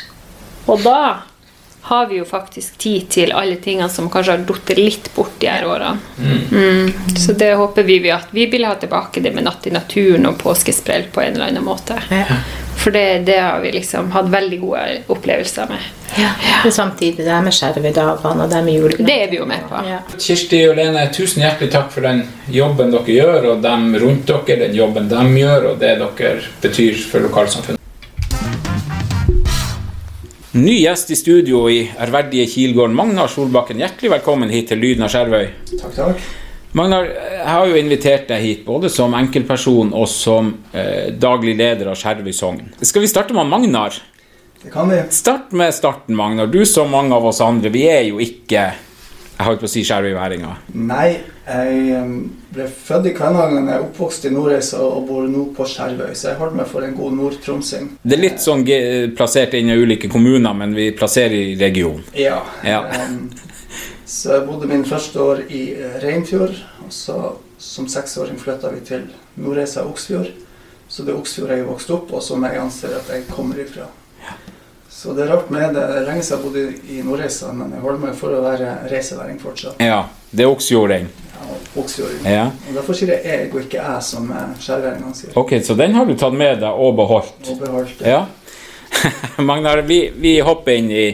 Og 0.68 0.82
da 0.82 1.22
har 1.82 2.06
vi 2.06 2.18
jo 2.18 2.24
faktisk 2.24 2.76
tid 2.78 3.08
til 3.10 3.32
alle 3.32 3.56
tingene 3.56 3.90
som 3.90 4.08
kanskje 4.10 4.36
har 4.36 4.44
falt 4.46 4.68
litt 4.78 5.08
bort 5.16 5.38
de 5.40 5.46
her 5.50 5.64
årene. 5.66 5.98
Mm. 6.50 6.92
Så 7.18 7.34
det 7.36 7.56
håper 7.58 7.82
vi 7.82 7.98
vi 7.98 8.10
at 8.14 8.28
vi 8.30 8.46
vil 8.46 8.64
ha 8.64 8.74
tilbake 8.74 9.20
det 9.22 9.34
med 9.34 9.44
Natt 9.44 9.66
i 9.66 9.70
naturen 9.74 10.26
og 10.26 10.38
påskesprell 10.38 11.08
på 11.12 11.20
en 11.22 11.34
eller 11.34 11.46
annen 11.50 11.64
måte. 11.64 11.98
Ja. 12.10 12.38
For 12.82 12.90
det, 12.90 13.18
det 13.18 13.38
har 13.38 13.60
vi 13.60 13.70
liksom 13.72 14.08
hatt 14.10 14.26
veldig 14.26 14.56
gode 14.60 14.80
opplevelser 15.06 15.68
med. 15.70 15.82
Ja, 16.18 16.32
Men 16.64 16.72
samtidig 16.72 17.22
det 17.22 17.30
er 17.30 17.44
med 17.44 17.54
skjervedagene 17.54 18.42
og 18.42 18.50
det 18.50 18.56
er 18.58 18.64
med 18.66 18.74
julegaver. 18.74 19.06
Det 19.06 19.14
er 19.22 19.30
vi 19.30 19.38
jo 19.38 19.46
med 19.46 19.68
på. 19.70 19.82
Ja. 19.86 20.00
Kirsti 20.18 20.64
og 20.66 20.74
Lene, 20.80 21.04
tusen 21.14 21.44
hjertelig 21.44 21.70
takk 21.70 21.94
for 21.94 22.08
den 22.08 22.24
jobben 22.50 22.90
dere 22.90 23.14
gjør, 23.14 23.48
og 23.52 23.62
dem 23.62 23.86
rundt 24.02 24.26
dere, 24.26 24.58
den 24.64 24.74
jobben 24.74 25.06
de 25.12 25.22
gjør, 25.38 25.70
og 25.70 25.78
det 25.78 25.94
dere 26.02 26.34
betyr 26.66 27.06
for 27.06 27.22
lokalsamfunnet. 27.28 27.78
Ny 30.58 30.74
gjest 30.82 31.14
i 31.14 31.22
studio 31.22 31.64
i 31.70 31.84
ærverdige 32.02 32.50
Kilgården, 32.50 32.98
Magnar 32.98 33.30
Solbakken. 33.30 33.78
Hjertelig 33.78 34.16
velkommen 34.18 34.50
hit 34.50 34.74
til 34.74 34.82
Lyden 34.82 35.06
av 35.06 35.14
Skjervøy. 35.14 35.52
Takk, 35.78 35.94
takk. 36.02 36.30
Magnar, 36.72 37.04
jeg 37.04 37.48
har 37.48 37.66
jo 37.68 37.76
invitert 37.76 38.30
deg 38.30 38.40
hit 38.40 38.62
både 38.64 38.88
som 38.92 39.12
enkeltperson 39.18 39.90
og 39.92 40.06
som 40.08 40.54
eh, 40.72 41.10
daglig 41.20 41.52
leder 41.58 41.90
av 41.92 41.98
Skjervøy 42.00 42.32
Sogn. 42.32 42.62
Skal 42.80 43.04
vi 43.04 43.10
starte 43.10 43.36
med 43.36 43.50
Magnar? 43.50 43.98
Det 44.62 44.70
kan 44.72 44.88
vi. 44.88 45.02
Start 45.12 45.52
med 45.52 45.74
starten, 45.76 46.16
Magnar. 46.16 46.48
Du 46.48 46.62
som 46.64 46.88
mange 46.88 47.12
av 47.12 47.26
oss 47.28 47.42
andre, 47.44 47.68
vi 47.74 47.84
er 47.90 48.06
jo 48.08 48.22
ikke 48.24 48.70
jeg 49.42 49.48
holdt 49.48 49.62
på 49.64 49.66
å 49.66 49.70
si 49.72 49.82
skjervøyværinger. 49.86 50.58
Nei, 50.86 51.08
Jeg 51.42 52.02
ble 52.54 52.68
født 52.70 53.08
i 53.10 53.12
Kvænangen, 53.16 53.66
er 53.66 53.80
oppvokst 53.82 54.28
i 54.28 54.30
Nordreisa 54.30 54.78
og 54.84 55.08
bor 55.08 55.24
nå 55.26 55.48
på 55.56 55.64
Skjervøy, 55.66 56.12
så 56.14 56.28
jeg 56.28 56.38
holder 56.38 56.60
meg 56.60 56.68
for 56.70 56.86
en 56.86 56.92
god 56.94 57.16
nordtromsing. 57.18 57.88
Det 58.04 58.14
er 58.14 58.22
litt 58.22 58.44
sånn 58.44 58.62
plassert 59.18 59.56
inn 59.58 59.72
i 59.72 59.78
ulike 59.80 60.06
kommuner, 60.12 60.54
men 60.54 60.76
vi 60.78 60.92
plasserer 60.94 61.34
i 61.34 61.56
region. 61.58 61.98
Ja. 62.14 62.38
Ja. 62.62 62.84
Så 64.12 64.34
jeg 64.34 64.44
bodde 64.44 64.68
mine 64.68 64.84
første 64.84 65.20
år 65.24 65.38
i 65.48 65.62
eh, 65.72 65.96
Reinfjord, 66.02 66.52
og 66.84 66.92
så 66.92 67.16
som 67.62 67.86
seksåring 67.88 68.36
flytta 68.40 68.68
vi 68.74 68.82
til 68.84 69.06
Nordreisa 69.40 69.86
Oksfjord. 69.88 70.28
Så 70.88 71.06
det 71.06 71.14
er 71.14 71.20
Oksfjord 71.20 71.54
jeg 71.54 71.62
er 71.62 71.68
vokst 71.70 71.92
opp, 71.94 72.10
og 72.12 72.20
som 72.24 72.44
jeg 72.44 72.60
anser 72.60 72.92
at 72.98 73.08
jeg 73.08 73.24
kommer 73.30 73.62
ifra. 73.62 73.86
Så 74.92 75.14
det 75.16 75.24
er 75.24 75.32
rart 75.32 75.48
med 75.50 75.72
det. 75.72 75.80
Det 75.88 76.02
er 76.02 76.04
lenge 76.10 76.26
siden 76.26 76.42
jeg 76.42 76.44
bodde 76.44 76.90
i 76.92 76.98
Nordreisa, 77.06 77.54
men 77.56 77.72
jeg 77.72 77.80
holder 77.80 78.02
meg 78.02 78.18
for 78.18 78.36
å 78.36 78.42
være 78.44 78.74
reiseværing 78.90 79.40
fortsatt. 79.40 79.80
Ja, 79.80 80.02
det 80.30 80.44
er 80.44 80.52
Oksfjording. 80.52 81.08
Ja, 81.32 81.56
Oksfjord. 81.80 82.28
Ja. 82.28 82.44
Og 82.52 82.76
Derfor 82.76 82.98
sier 82.98 83.14
jeg 83.14 83.24
jeg 83.30 83.48
og 83.48 83.58
ikke 83.62 83.80
jeg, 83.80 84.04
som 84.10 84.28
skjærværingene 84.60 85.16
sier. 85.16 85.32
Ok, 85.40 85.56
så 85.64 85.78
den 85.80 85.96
har 85.96 86.04
du 86.04 86.12
tatt 86.20 86.36
med 86.36 86.60
deg 86.60 86.84
og 86.84 87.00
beholdt. 87.00 87.48
Og 87.48 87.64
beholdt 87.64 88.04
ja. 88.04 88.20
Ja. 88.20 89.42
Magnar, 89.48 89.80
vi, 89.88 90.04
vi 90.20 90.36
hopper 90.44 90.76
inn 90.76 90.92
i 90.92 91.08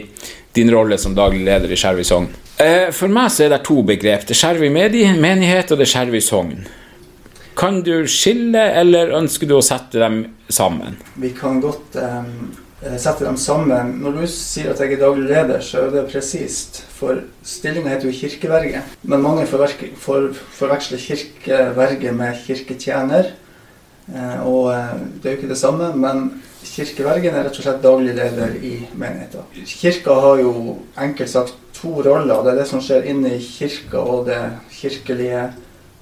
din 0.53 0.75
rolle 0.75 0.99
som 0.99 1.15
daglig 1.15 1.45
leder 1.47 1.71
i 1.71 1.79
Skjervøy 1.79 2.03
sogn. 2.03 2.29
Eh, 2.59 2.89
For 2.91 3.07
meg 3.11 3.31
så 3.31 3.45
er 3.45 3.53
det 3.53 3.61
to 3.67 3.81
begrep. 3.87 4.25
Det 4.27 4.35
er 4.35 4.39
Skjervøy 4.41 4.69
medi- 4.73 5.05
menighet 5.19 5.71
og 5.71 5.79
det 5.79 5.87
er 5.95 6.15
i 6.15 6.21
sogn. 6.21 6.65
Kan 7.55 7.81
du 7.83 8.05
skille, 8.07 8.59
eller 8.81 9.11
ønsker 9.17 9.47
du 9.47 9.55
å 9.57 9.63
sette 9.63 9.99
dem 9.99 10.25
sammen? 10.49 10.97
Vi 11.19 11.29
kan 11.35 11.59
godt 11.61 11.95
eh, 11.95 12.23
sette 12.97 13.25
dem 13.25 13.37
sammen. 13.37 13.97
Når 14.03 14.21
du 14.21 14.27
sier 14.27 14.71
at 14.71 14.79
jeg 14.79 14.93
er 14.93 15.01
daglig 15.01 15.27
leder, 15.29 15.59
så 15.63 15.85
er 15.87 15.91
det 15.91 16.05
presist. 16.11 16.83
For 16.99 17.21
stillinga 17.43 17.89
heter 17.89 18.07
jo 18.11 18.15
kirkeverge. 18.15 18.81
Men 19.03 19.21
mange 19.23 19.45
forveksler 19.47 21.03
kirkeverge 21.03 22.11
med 22.15 22.39
kirketjener. 22.45 23.31
Eh, 24.15 24.47
og 24.47 24.71
eh, 24.73 24.93
det 25.21 25.29
er 25.29 25.35
jo 25.35 25.39
ikke 25.41 25.51
det 25.51 25.59
samme, 25.59 25.91
men 25.95 26.29
kirkevergen 26.65 27.35
er 27.35 27.45
rett 27.47 27.57
og 27.59 27.65
slett 27.65 27.83
daglig 27.83 28.15
leder 28.17 28.55
i 28.57 28.73
menigheten. 28.97 29.65
Kirka 29.69 30.15
har 30.23 30.41
jo 30.41 30.53
enkelt 30.99 31.31
sagt 31.31 31.57
to 31.77 31.93
roller. 32.01 32.43
Det 32.43 32.53
er 32.53 32.61
det 32.61 32.67
som 32.69 32.83
skjer 32.83 33.07
inne 33.11 33.35
i 33.37 33.43
kirka 33.43 34.01
og 34.01 34.27
det 34.29 34.41
kirkelige, 34.73 35.45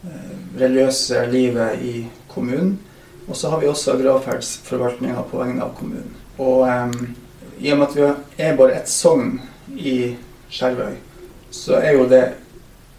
eh, 0.08 0.36
religiøse 0.60 1.26
livet 1.32 1.84
i 1.84 1.96
kommunen. 2.32 2.78
Og 3.28 3.36
så 3.36 3.50
har 3.52 3.60
vi 3.60 3.67
også 3.67 3.98
gravferdsforvaltninga 4.00 5.26
på 5.28 5.41
vegne 5.41 5.63
av 5.63 5.76
kommunen. 5.76 6.15
Og 6.39 6.63
um, 6.63 7.15
i 7.60 7.72
og 7.74 7.80
med 7.80 7.88
at 7.88 7.96
vi 7.98 8.43
er 8.46 8.56
bare 8.56 8.78
ett 8.78 8.89
sogn 8.89 9.41
i 9.76 10.15
Skjervøy, 10.54 10.93
så 11.52 11.82
er 11.82 11.98
jo 11.98 12.06
det 12.08 12.22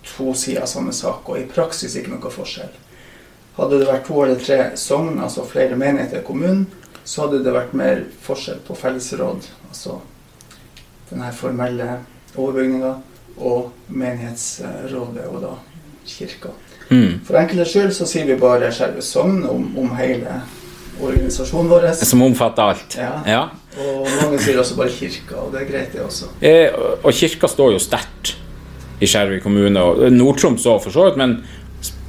to 0.04 0.34
sider 0.36 0.66
av 0.66 0.68
samme 0.68 0.92
sak, 0.92 1.24
og 1.24 1.38
i 1.38 1.46
praksis 1.48 1.96
ikke 1.96 2.12
noe 2.12 2.32
forskjell. 2.32 2.74
Hadde 3.58 3.80
det 3.80 3.88
vært 3.88 4.06
to 4.06 4.20
eller 4.22 4.38
tre 4.38 4.58
sogn, 4.78 5.18
altså 5.18 5.46
flere 5.48 5.76
menigheter 5.78 6.20
i 6.20 6.26
kommunen, 6.26 6.66
så 7.04 7.24
hadde 7.24 7.42
det 7.42 7.54
vært 7.54 7.74
mer 7.78 8.04
forskjell 8.22 8.60
på 8.66 8.76
fellesråd, 8.78 9.48
altså 9.68 9.98
den 11.10 11.24
her 11.24 11.32
formelle 11.34 11.88
overbygninga, 12.36 12.94
og 13.38 13.70
menighetsrådet, 13.88 15.26
og 15.30 15.42
da 15.42 15.52
kirka. 16.08 16.52
Mm. 16.88 17.20
For 17.26 17.38
enkeltes 17.38 17.72
skyld 17.72 17.92
så 17.96 18.06
sier 18.08 18.26
vi 18.28 18.38
bare 18.40 18.70
Skjervøy 18.72 19.04
sogn 19.04 19.42
om, 19.46 19.66
om 19.78 19.90
hele 19.98 20.40
organisasjonen 20.98 21.70
vår. 21.70 21.88
Som 22.00 22.24
omfatter 22.24 22.72
alt. 22.72 22.96
Ja. 22.98 23.12
Ja. 23.28 23.42
Og 23.78 24.08
mange 24.22 24.40
sier 24.42 24.58
også 24.58 24.78
bare 24.78 24.90
kirka, 24.90 25.36
og 25.44 25.52
det 25.54 25.62
er 25.62 25.68
greit, 25.68 25.92
det 25.94 26.02
også. 26.02 26.32
Eh, 26.40 26.74
og 27.02 27.12
kirka 27.14 27.50
står 27.50 27.76
jo 27.76 27.82
sterkt 27.82 28.34
i 28.98 29.06
Skjervøy 29.06 29.38
kommune, 29.44 29.82
og 29.82 30.08
Nord-Troms 30.10 30.66
òg 30.66 30.82
for 30.88 30.94
så 30.94 31.06
vidt, 31.08 31.20
men 31.20 31.38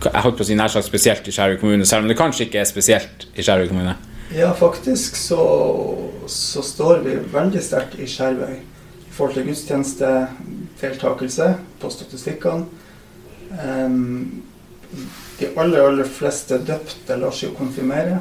jeg 0.08 0.24
holdt 0.24 0.38
på 0.40 0.46
å 0.46 0.48
si 0.48 0.56
nær 0.56 0.72
sagt 0.72 0.88
spesielt 0.88 1.28
i 1.28 1.34
Skjervøy 1.36 1.58
kommune, 1.60 1.86
selv 1.88 2.04
om 2.06 2.10
det 2.12 2.18
kanskje 2.20 2.46
ikke 2.48 2.62
er 2.62 2.68
spesielt 2.70 3.28
i 3.36 3.44
Skjervøy 3.44 3.68
kommune. 3.72 3.96
Ja, 4.36 4.54
faktisk 4.54 5.16
så, 5.18 5.42
så 6.30 6.62
står 6.64 7.00
vi 7.06 7.16
veldig 7.34 7.62
sterkt 7.66 8.00
i 8.00 8.08
Skjervøy 8.08 8.56
i 8.56 8.62
forhold 9.16 9.36
til 9.36 9.48
gudstjenestedeltakelse 9.50 11.48
på 11.82 11.90
statistikkene. 11.92 12.66
Um, 13.50 14.44
de 15.40 15.46
aller, 15.58 15.82
aller 15.82 16.08
fleste 16.08 16.60
døpte 16.66 17.18
lar 17.18 17.34
seg 17.34 17.50
jo 17.50 17.58
konfirmere. 17.58 18.18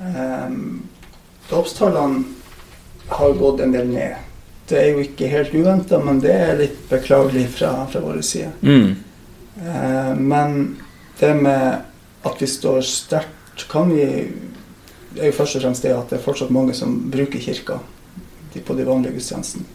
Um, 0.00 0.82
Dåpstallene 1.50 2.24
har 3.10 3.32
gått 3.40 3.60
en 3.64 3.72
del 3.74 3.88
ned. 3.90 4.14
Det 4.70 4.78
er 4.78 4.92
jo 4.92 5.02
ikke 5.02 5.26
helt 5.32 5.54
uventa, 5.54 5.98
men 5.98 6.20
det 6.22 6.34
er 6.36 6.58
litt 6.60 6.78
beklagelig 6.90 7.48
fra, 7.56 7.72
fra 7.90 8.00
vår 8.04 8.20
side. 8.22 8.52
Mm. 8.62 8.92
Eh, 9.58 10.14
men 10.14 10.76
det 11.18 11.34
med 11.34 11.82
at 12.22 12.42
vi 12.42 12.46
står 12.46 12.80
sterkt, 12.86 13.66
kan 13.70 13.90
vi 13.92 14.06
er 15.18 15.26
jo 15.30 15.34
først 15.34 15.58
og 15.58 15.64
fremst 15.64 15.84
det 15.84 15.92
at 15.96 16.12
det 16.12 16.20
er 16.20 16.24
fortsatt 16.24 16.52
mange 16.54 16.74
som 16.76 16.94
bruker 17.10 17.42
kirka 17.42 17.80
på 18.66 18.74
de 18.74 18.86
vanlige 18.86 19.16
gudstjenestene. 19.18 19.66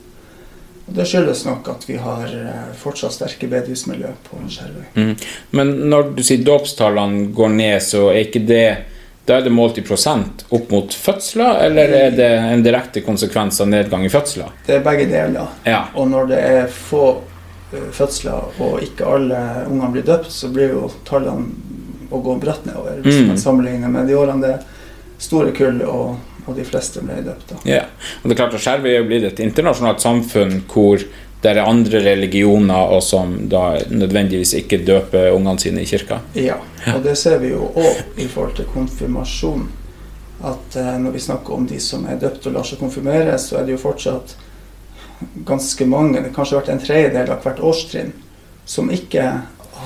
Og 0.85 0.93
det 0.93 1.07
skyldes 1.09 1.45
nok 1.47 1.69
at 1.71 1.85
vi 1.89 1.95
har 1.97 2.25
eh, 2.29 2.65
fortsatt 2.77 3.15
sterke 3.15 3.47
bedehusmiljø 3.49 4.11
på 4.27 4.41
Skjervøy. 4.53 4.83
Mm. 4.93 5.13
Men 5.57 5.71
når 5.89 6.11
du 6.17 6.21
sier 6.25 6.43
dåpstallene 6.45 7.31
går 7.35 7.55
ned, 7.55 7.79
så 7.83 8.09
er 8.11 8.27
ikke 8.27 8.45
det 8.45 8.67
Da 9.25 9.39
er 9.39 9.41
det 9.41 9.49
målt 9.49 9.79
i 9.79 9.81
prosent 9.81 10.43
opp 10.53 10.67
mot 10.69 10.93
fødsler, 10.93 11.63
eller 11.65 11.93
er 11.97 12.11
det 12.13 12.27
en 12.37 12.61
direkte 12.61 13.01
konsekvens 13.01 13.57
av 13.63 13.71
nedgang 13.71 14.03
i 14.05 14.11
fødsler? 14.13 14.51
Det 14.67 14.75
er 14.75 14.83
begge 14.85 15.07
deler. 15.09 15.47
Ja. 15.65 15.79
Og 15.97 16.11
når 16.11 16.29
det 16.29 16.41
er 16.45 16.67
få 16.69 17.07
fødsler 17.91 18.61
og 18.61 18.79
ikke 18.83 19.05
alle 19.09 19.39
ungene 19.69 19.91
blir 19.95 20.05
døpt, 20.07 20.31
så 20.31 20.47
blir 20.53 20.69
jo 20.75 20.91
tallene 21.07 21.49
å 22.13 22.19
gå 22.21 22.35
bratt 22.39 22.65
nedover. 22.65 23.01
Hvis 23.03 23.21
Mm. 23.21 23.27
man 23.27 23.37
sammenligner 23.37 23.89
med 23.89 24.07
de 24.07 24.13
årene 24.15 24.41
det 24.41 24.59
store 25.19 25.51
kull 25.51 25.81
og, 25.81 26.17
og 26.47 26.55
de 26.55 26.63
fleste 26.63 27.01
ble 27.01 27.21
døpt. 27.25 27.55
Ja, 27.65 27.85
og 28.23 28.29
det 28.29 28.35
er 28.35 28.43
klart 28.43 28.53
at 28.53 28.61
Skjervøy 28.61 28.95
er 28.99 29.03
blitt 29.07 29.23
et 29.23 29.39
internasjonalt 29.39 30.01
samfunn 30.01 30.61
hvor 30.71 31.01
det 31.41 31.51
er 31.57 31.65
andre 31.65 31.99
religioner 32.01 32.91
og 32.95 33.03
som 33.03 33.35
da 33.49 33.79
nødvendigvis 33.89 34.53
ikke 34.61 34.79
døper 34.85 35.31
ungene 35.35 35.59
sine 35.59 35.81
i 35.81 35.85
kirka. 35.85 36.19
Ja, 36.35 36.55
og 36.95 37.03
det 37.03 37.17
ser 37.17 37.37
vi 37.39 37.49
jo 37.49 37.71
òg 37.75 38.19
i 38.21 38.27
forhold 38.27 38.55
til 38.55 38.65
konfirmasjon. 38.73 39.67
At 40.43 40.75
eh, 40.75 40.97
når 40.99 41.11
vi 41.11 41.19
snakker 41.19 41.53
om 41.53 41.65
de 41.67 41.79
som 41.79 42.05
er 42.05 42.17
døpt 42.21 42.47
og 42.47 42.53
lar 42.53 42.63
seg 42.67 42.79
konfirmere, 42.79 43.37
så 43.39 43.57
er 43.59 43.65
det 43.65 43.71
jo 43.75 43.77
fortsatt 43.81 44.35
ganske 45.45 45.85
mange, 45.85 46.19
det 46.21 46.29
har 46.29 46.35
kanskje 46.35 46.57
vært 46.59 46.69
en 46.73 46.79
tredjedel 46.83 47.31
av 47.31 47.43
hvert 47.43 47.59
årstrinn, 47.63 48.11
som 48.65 48.89
ikke 48.91 49.23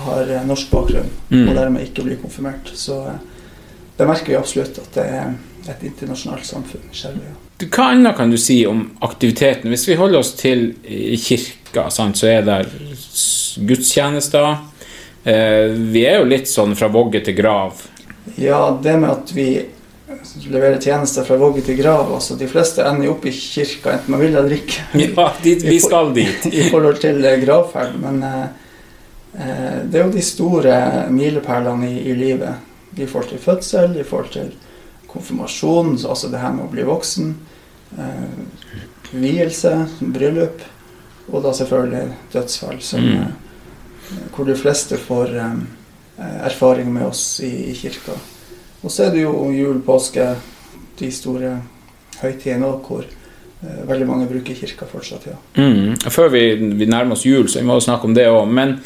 har 0.06 0.30
eh, 0.30 0.46
norsk 0.48 0.72
bakgrunn, 0.72 1.10
Mm. 1.30 1.50
og 1.50 1.56
dermed 1.56 1.84
ikke 1.84 2.04
blir 2.04 2.18
konfirmert. 2.22 2.72
Så 2.74 3.02
eh, 3.08 3.20
det 3.98 4.08
merker 4.08 4.34
vi 4.34 4.40
absolutt 4.40 4.78
at 4.80 4.94
det 4.96 5.06
er 5.06 5.34
et 5.70 5.84
internasjonalt 5.84 6.46
samfunn. 6.46 6.82
selv. 6.92 7.20
ja. 7.26 7.68
Hva 7.68 7.90
annet 7.92 8.16
kan 8.16 8.32
du 8.32 8.38
si 8.38 8.62
om 8.66 8.86
aktiviteten? 9.02 9.70
Hvis 9.70 9.88
vi 9.90 9.96
holder 10.00 10.20
oss 10.20 10.34
til 10.40 10.70
kirka, 11.20 11.90
sant, 11.92 12.18
så 12.18 12.28
er 12.32 12.42
det 12.48 12.60
gudstjenester. 13.68 14.56
Eh, 15.24 15.68
vi 15.92 16.06
er 16.08 16.20
jo 16.22 16.30
litt 16.30 16.48
sånn 16.48 16.76
fra 16.80 16.88
vogge 16.88 17.20
til 17.26 17.36
grav. 17.36 17.84
Ja, 18.40 18.78
det 18.82 18.96
med 19.02 19.10
at 19.12 19.34
vi 19.36 19.66
leverer 20.50 20.80
tjenester 20.82 21.24
fra 21.28 21.36
vogge 21.40 21.62
til 21.66 21.78
grav, 21.82 22.10
altså 22.16 22.36
de 22.40 22.48
fleste 22.48 22.84
ender 22.86 23.10
opp 23.12 23.26
i 23.26 23.32
kirka, 23.36 23.94
enten 23.98 24.12
man 24.14 24.22
vil 24.24 24.36
eller 24.36 24.56
ikke. 24.56 24.86
Ja, 25.02 25.28
dit, 25.44 25.64
vi 25.74 25.80
skal 25.80 26.14
dit. 26.16 26.46
i 26.60 26.70
forhold 26.70 27.00
til 27.04 27.24
eh, 27.26 27.38
gravferd. 27.44 27.96
Men 28.02 28.24
eh, 28.24 28.48
eh, 29.40 29.78
det 29.90 30.00
er 30.02 30.06
jo 30.08 30.16
de 30.16 30.22
store 30.26 30.80
milepælene 31.14 31.92
i, 31.92 32.00
i 32.12 32.16
livet. 32.16 32.66
I 32.98 33.06
forhold 33.06 33.30
til 33.30 33.40
fødsel, 33.44 34.00
i 34.00 34.04
forhold 34.04 34.32
til 34.34 34.52
konfirmasjon, 35.10 35.96
altså 36.06 36.30
det 36.30 36.40
her 36.42 36.52
med 36.54 36.66
å 36.68 36.72
bli 36.74 36.84
voksen. 36.88 37.36
Eh, 37.98 39.14
vielse, 39.14 39.76
bryllup. 40.02 40.62
Og 41.30 41.44
da 41.46 41.52
selvfølgelig 41.54 42.08
dødsfall, 42.34 42.80
som, 42.82 43.04
Mm. 43.06 43.22
eh, 43.22 44.26
hvor 44.36 44.46
de 44.46 44.56
fleste 44.58 44.98
får 44.98 45.36
eh, 45.38 45.54
erfaring 46.46 46.90
med 46.94 47.06
oss 47.06 47.40
i, 47.46 47.70
i 47.70 47.74
kirka. 47.78 48.16
Og 48.84 48.92
så 48.92 49.04
er 49.08 49.12
det 49.16 49.24
jo 49.26 49.50
jul, 49.52 49.82
påske, 49.86 50.36
de 51.00 51.12
store 51.12 51.58
høytidene 52.22 52.70
hvor 52.86 53.04
eh, 53.04 53.82
veldig 53.88 54.08
mange 54.08 54.28
bruker 54.30 54.56
kirka 54.56 54.86
fortsatt. 54.88 55.28
ja. 55.28 55.38
Mm. 55.60 55.98
Før 56.12 56.30
vi, 56.34 56.44
vi 56.80 56.86
nærmer 56.88 57.16
oss 57.18 57.26
jul, 57.28 57.48
så 57.50 57.60
vi 57.60 57.66
må 57.68 57.80
snakke 57.84 58.08
om 58.08 58.14
det 58.16 58.28
òg. 58.32 58.48
Men 58.48 58.78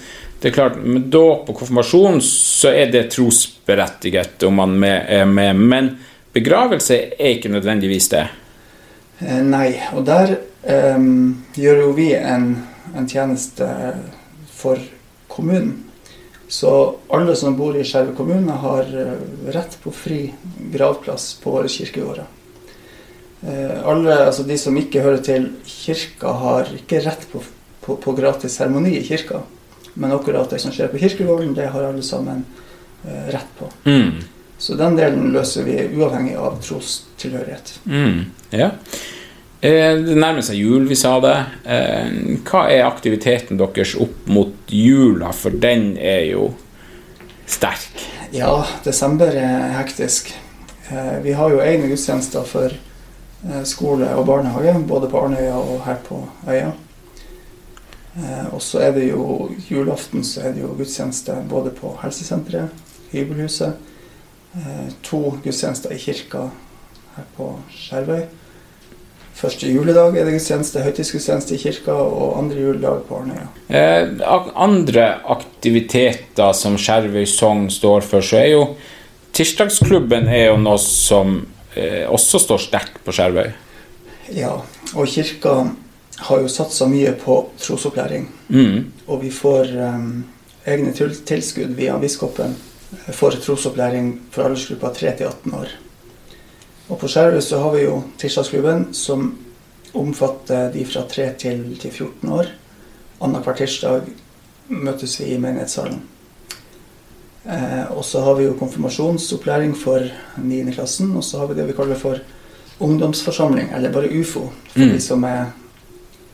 det 0.41 0.49
er 0.51 0.55
klart, 0.57 0.79
med 0.83 1.05
dåp 1.13 1.49
og 1.49 1.55
konfirmasjon 1.61 2.19
så 2.25 2.73
er 2.73 2.89
det 2.91 3.05
trosberettiget 3.13 4.43
om 4.43 4.55
man 4.59 4.77
med- 4.79 5.05
er 5.07 5.25
med. 5.25 5.55
Men 5.55 5.97
begravelse 6.33 6.97
er 7.19 7.35
ikke 7.37 7.49
nødvendigvis 7.53 8.09
det. 8.09 8.25
Eh, 9.21 9.41
nei, 9.45 9.75
og 9.93 10.05
der 10.05 10.35
eh, 10.63 10.99
gjør 11.55 11.81
jo 11.85 11.91
vi 11.97 12.13
en, 12.17 12.49
en 12.97 13.07
tjeneste 13.07 13.67
for 14.53 14.77
kommunen. 15.27 15.83
Så 16.53 16.95
alle 17.09 17.33
som 17.35 17.55
bor 17.57 17.73
i 17.73 17.81
Skjervøy 17.81 18.13
kommune, 18.13 18.53
har 18.61 18.85
eh, 18.85 19.13
rett 19.55 19.73
på 19.81 19.89
fri 19.89 20.27
gravplass 20.75 21.31
på 21.41 21.55
våre 21.55 21.71
kirkegårder. 21.71 22.27
Eh, 23.41 23.79
alle, 23.89 24.19
altså 24.27 24.45
de 24.45 24.57
som 24.61 24.77
ikke 24.77 25.01
hører 25.01 25.23
til 25.25 25.47
kirka, 25.65 26.35
har 26.43 26.69
ikke 26.77 27.01
rett 27.07 27.25
på, 27.31 27.41
på, 27.81 27.95
på 28.03 28.13
gratis 28.19 28.59
seremoni 28.59 28.93
i 28.99 29.01
kirka. 29.07 29.41
Men 29.97 30.13
akkurat 30.13 30.53
det 30.53 30.61
som 30.61 30.75
skjer 30.75 30.93
på 30.93 31.01
kirkegården, 31.01 31.55
det 31.57 31.71
har 31.73 31.87
alle 31.89 32.05
sammen 32.05 32.45
eh, 33.01 33.33
rett 33.33 33.57
på. 33.57 33.71
Mm. 33.89 34.21
Så 34.61 34.77
den 34.77 35.01
delen 35.01 35.33
løser 35.33 35.65
vi 35.65 35.79
uavhengig 35.97 36.37
av 36.37 36.61
trostilhørighet. 36.61 37.79
Mm. 37.89 38.27
Ja. 38.53 38.69
Eh, 39.63 39.95
Det 39.95 40.17
nærmer 40.19 40.43
seg 40.43 40.59
jul, 40.59 40.87
vi 40.89 40.95
sa 40.99 41.13
det. 41.23 41.37
Eh, 41.63 42.09
Hva 42.43 42.65
er 42.67 42.83
aktiviteten 42.83 43.55
deres 43.61 43.93
opp 43.95 44.27
mot 44.27 44.51
jula, 44.67 45.31
for 45.31 45.55
den 45.55 45.93
er 45.97 46.25
jo 46.33 46.49
sterk? 47.47 48.03
Ja, 48.35 48.65
desember 48.83 49.31
er 49.31 49.71
hektisk. 49.77 50.33
Eh, 50.91 51.21
Vi 51.23 51.31
har 51.31 51.49
jo 51.49 51.61
egne 51.63 51.87
gudstjenester 51.87 52.43
for 52.43 52.75
skole 53.63 54.07
og 54.15 54.25
barnehage, 54.25 54.73
både 54.87 55.09
på 55.09 55.19
Arnøya 55.19 55.55
og 55.55 55.81
her 55.85 55.97
på 56.03 56.27
øya. 56.47 56.71
Og 58.53 58.61
så 58.61 58.79
er 58.79 58.91
det 58.91 59.09
jo 59.09 59.49
julaften 59.69 60.23
så 60.23 60.41
er 60.45 60.53
det 60.53 60.61
jo 60.61 60.75
gudstjeneste 60.77 61.35
både 61.49 61.71
på 61.71 61.97
helsesenteret, 62.01 62.69
hybelhuset, 63.11 63.73
to 65.03 65.39
gudstjenester 65.43 65.91
i 65.91 65.97
kirka 65.97 66.49
her 67.17 67.25
på 67.35 67.59
Skjervøy. 67.69 68.23
Første 69.43 69.67
juledag 69.67 70.15
er 70.15 70.23
det 70.23 70.37
gudstjeneste, 70.37 70.79
høytidsgudstjeneste 70.85 71.57
i 71.57 71.59
kirka, 71.59 71.91
og 71.99 72.37
andre 72.39 72.61
juledag 72.63 73.01
på 73.09 73.17
Arnøya. 73.19 73.49
Eh, 73.67 74.21
andre 74.55 75.07
aktiviteter 75.33 76.53
som 76.55 76.77
Skjervøy 76.79 77.25
Sogn 77.27 77.67
står 77.73 78.07
for, 78.07 78.23
så 78.23 78.39
er 78.39 78.51
jo 78.53 78.65
Tirsdagsklubben 79.33 80.29
er 80.29 80.51
jo 80.51 80.57
noe 80.61 80.79
som 80.79 81.39
eh, 81.75 82.05
også 82.05 82.39
står 82.39 82.63
sterkt 82.69 83.01
på 83.03 83.15
Skjervøy. 83.17 83.49
Ja, 84.37 84.53
og 84.93 85.11
kirka 85.11 85.57
har 86.29 86.43
jo 86.43 86.51
satsa 86.53 86.87
mye 86.87 87.11
på 87.19 87.41
trosopplæring. 87.59 88.29
Mm. 88.47 88.77
Og 89.09 89.25
vi 89.25 89.33
får 89.33 89.73
eh, 89.73 90.05
egne 90.71 90.93
tilskudd 90.95 91.75
via 91.75 91.97
biskopen 91.99 92.55
for 93.11 93.35
trosopplæring 93.43 94.13
for 94.31 94.47
aldersgruppa 94.47 94.93
3 94.93 95.17
til 95.19 95.33
18 95.33 95.59
år. 95.59 95.73
Og 96.89 96.99
på 96.99 97.07
Skjervøy 97.07 97.41
så 97.41 97.59
har 97.63 97.71
vi 97.75 97.85
jo 97.85 98.01
tirsdagsklubben, 98.19 98.89
som 98.93 99.29
omfatter 99.95 100.71
de 100.73 100.83
fra 100.89 101.05
3 101.09 101.29
til, 101.39 101.61
til 101.79 101.91
14 101.91 102.29
år. 102.33 102.49
Annenhver 103.23 103.55
tirsdag 103.55 104.09
møtes 104.73 105.15
vi 105.21 105.29
i 105.33 105.37
menighetssalen. 105.39 106.01
Eh, 107.45 107.91
og 107.91 108.03
så 108.07 108.21
har 108.23 108.35
vi 108.39 108.45
jo 108.47 108.55
konfirmasjonsopplæring 108.59 109.73
for 109.77 110.05
9. 110.39 110.61
klassen, 110.75 111.11
og 111.19 111.23
så 111.27 111.41
har 111.41 111.51
vi 111.51 111.57
det 111.59 111.67
vi 111.69 111.75
kaller 111.77 111.99
for 111.99 112.19
ungdomsforsamling, 112.83 113.69
eller 113.75 113.91
bare 113.93 114.11
UFO, 114.19 114.49
for 114.73 114.79
Mm. 114.79 114.93
de 114.93 114.99
som 115.01 115.23
er 115.23 115.45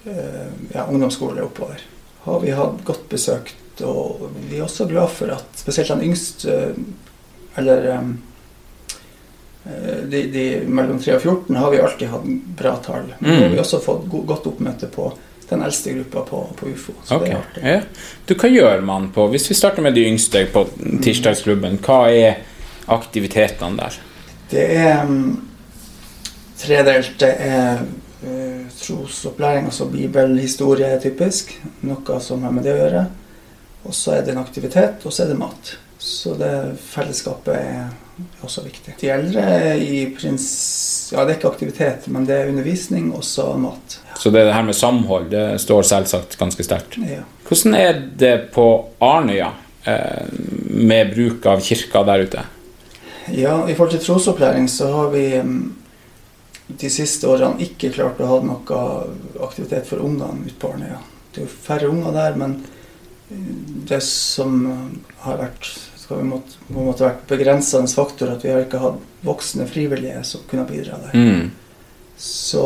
eh, 0.06 0.50
ja, 0.76 0.86
ungdomsskole 0.90 1.44
oppover. 1.44 1.82
Har 2.24 2.40
vi 2.40 2.52
hatt 2.52 2.84
godt 2.86 3.10
besøkt, 3.10 3.82
og 3.82 4.30
vi 4.50 4.58
er 4.58 4.64
også 4.64 4.88
glad 4.88 5.10
for 5.10 5.28
at 5.34 5.46
spesielt 5.56 5.90
den 5.90 6.02
yngste, 6.10 6.76
eller 7.58 7.92
eh, 7.92 8.02
de, 10.10 10.22
de 10.34 10.44
mellom 10.66 11.00
3 11.00 11.16
og 11.18 11.22
14 11.22 11.56
har 11.56 11.72
vi 11.72 11.82
alltid 11.84 12.08
hatt 12.08 12.28
bra 12.58 12.76
tall. 12.86 13.10
Men 13.20 13.32
Mm. 13.32 13.36
nå 13.40 13.44
har 13.44 13.50
vi 13.56 13.60
også 13.60 13.80
fått 13.84 14.08
go 14.10 14.22
godt 14.26 14.48
oppmøte 14.48 14.88
på 14.88 15.12
den 15.50 15.62
eldste 15.66 15.94
gruppa 15.94 16.22
på, 16.22 16.40
på 16.56 16.70
UFO. 16.70 16.94
Så 17.04 17.16
okay. 17.16 17.28
det 17.28 17.34
er 17.34 17.40
artig. 17.40 17.64
ja. 17.64 17.82
Du, 18.26 18.36
hva 18.36 18.50
gjør 18.50 18.82
man 18.86 19.10
på 19.12 19.28
Hvis 19.34 19.50
vi 19.50 19.56
starter 19.58 19.82
med 19.82 19.94
de 19.98 20.06
yngste 20.06 20.46
på 20.54 20.68
Tirsdagsklubben, 21.04 21.80
hva 21.86 22.04
er 22.14 22.44
aktivitetene 22.88 23.78
der? 23.78 23.98
Det 24.50 24.66
er 24.78 25.04
um, 25.06 25.48
tredelt. 26.58 27.16
Det 27.20 27.34
er 27.40 27.82
uh, 28.24 28.68
trosopplæring, 28.80 29.66
altså 29.66 29.90
bibelhistorie 29.90 31.00
typisk. 31.02 31.56
Noe 31.82 32.20
som 32.22 32.44
har 32.46 32.54
med 32.54 32.64
det 32.64 32.74
å 32.74 32.84
gjøre. 32.84 33.08
Og 33.90 33.96
så 33.96 34.18
er 34.18 34.26
det 34.26 34.36
en 34.36 34.44
aktivitet, 34.44 35.06
og 35.06 35.14
så 35.14 35.24
er 35.24 35.34
det 35.34 35.40
mat. 35.40 35.74
Så 35.98 36.34
det 36.40 36.54
fellesskapet 36.92 37.56
er 37.58 37.90
også 38.46 38.64
viktig. 38.66 38.96
De 39.02 39.10
eldre 39.14 39.44
er 39.44 39.82
i 39.82 40.04
prins... 40.16 40.46
Ja, 41.14 41.24
det 41.26 41.34
er 41.34 41.40
ikke 41.40 41.52
aktivitet, 41.54 42.08
men 42.14 42.28
det 42.28 42.36
er 42.38 42.52
undervisning, 42.52 43.10
og 43.16 43.24
så 43.26 43.52
mat. 43.60 44.00
Så 44.20 44.32
det, 44.34 44.46
det 44.48 44.54
her 44.54 44.68
med 44.68 44.78
samhold 44.78 45.30
det 45.34 45.46
står 45.64 45.88
selvsagt 45.90 46.38
ganske 46.40 46.66
sterkt. 46.66 47.00
Ja. 47.06 47.24
Hvordan 47.48 47.76
er 47.80 48.00
det 48.22 48.34
på 48.54 48.68
Arnøya 49.04 49.52
eh, 49.90 50.26
med 50.70 51.14
bruk 51.16 51.48
av 51.50 51.64
kirka 51.66 52.04
der 52.08 52.26
ute? 52.28 52.46
Ja, 53.34 53.56
i 53.70 53.76
forhold 53.76 53.94
til 53.96 54.06
trosopplæring 54.06 54.70
så 54.72 54.90
har 54.94 55.14
vi 55.14 55.26
mm, 55.42 55.60
de 56.82 56.90
siste 56.94 57.30
årene 57.30 57.62
ikke 57.66 57.94
klart 57.94 58.22
å 58.22 58.30
ha 58.30 58.42
noe 58.46 58.82
aktivitet 59.46 59.90
for 59.90 60.06
ungene 60.06 60.46
ute 60.46 60.58
på 60.62 60.74
Arnøya. 60.74 61.00
Det 61.34 61.44
er 61.44 61.48
jo 61.48 61.62
færre 61.70 61.90
unger 61.92 62.16
der, 62.16 62.38
men 62.42 62.60
mm, 63.30 63.86
det 63.90 64.02
som 64.06 64.62
har 65.26 65.42
vært 65.42 65.72
skal 66.10 66.24
vi 66.24 66.30
måtte, 66.32 66.56
må 66.74 66.82
en 66.82 66.88
måte 66.90 67.04
vært 67.06 67.28
begrensende 67.30 67.92
faktor, 67.94 68.32
at 68.34 68.42
vi 68.42 68.50
har 68.50 68.64
ikke 68.64 68.80
hatt 68.82 69.02
voksne 69.22 69.68
frivillige 69.70 70.24
som 70.26 70.42
kunne 70.50 70.64
bidra 70.66 70.98
der. 71.04 71.14
Mm. 71.14 71.52
Så 72.18 72.64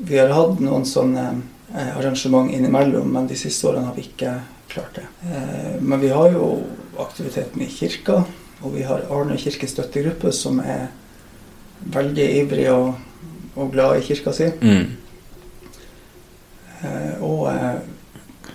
vi 0.00 0.16
har 0.16 0.32
hatt 0.32 0.62
noen 0.64 0.86
sånne 0.88 1.24
eh, 1.28 1.90
arrangement 1.90 2.48
innimellom, 2.48 3.10
men 3.12 3.28
de 3.28 3.36
siste 3.36 3.68
årene 3.68 3.90
har 3.90 3.98
vi 3.98 4.06
ikke 4.08 4.32
klart 4.72 4.96
det. 4.96 5.04
Eh, 5.28 5.74
men 5.76 6.00
vi 6.00 6.08
har 6.08 6.32
jo 6.32 6.48
aktiviteten 7.04 7.66
i 7.66 7.68
kirka, 7.68 8.22
og 8.64 8.72
vi 8.78 8.86
har 8.88 9.04
Arne 9.12 9.36
kirke 9.36 9.68
støttegruppe, 9.68 10.32
som 10.32 10.64
er 10.64 10.88
veldig 11.92 12.30
ivrig 12.38 12.66
og, 12.72 12.94
og 13.60 13.74
glad 13.76 14.00
i 14.00 14.06
kirka 14.08 14.32
si. 14.40 14.48
Mm. 14.64 14.96
Eh, 16.80 17.14
og 17.20 17.44
eh, 17.52 17.59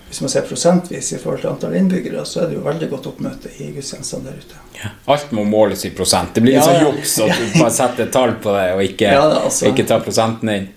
hvis 0.07 0.21
man 0.21 0.29
ser 0.29 0.45
prosentvis 0.47 1.11
i 1.13 1.17
forhold 1.17 1.41
til 1.41 1.49
antall 1.49 1.75
innbyggere, 1.75 2.21
så 2.25 2.43
er 2.43 2.51
det 2.51 2.55
jo 2.59 2.63
veldig 2.65 2.89
godt 2.91 3.07
oppmøte 3.09 3.49
i 3.59 3.71
gudstjenestene 3.75 4.29
der 4.29 4.37
ute. 4.39 4.59
Ja. 4.77 4.91
Alt 5.15 5.31
må 5.35 5.43
måles 5.49 5.85
i 5.85 5.91
prosent. 5.97 6.33
Det 6.35 6.43
blir 6.45 6.53
Ja, 6.59 6.63
sånn 6.63 6.85
juks 6.85 7.17
at 7.25 7.35
du 7.39 7.59
bare 7.59 7.73
setter 7.73 8.05
et 8.05 8.13
tall 8.13 8.35
på 8.43 8.53
det, 8.55 8.67
og 8.75 8.83
ikke, 8.85 9.11
Ja, 9.17 9.25
altså. 9.41 9.67
ikke 9.71 9.87
tar 9.89 10.03
prosenten 10.05 10.51
inn. 10.53 10.67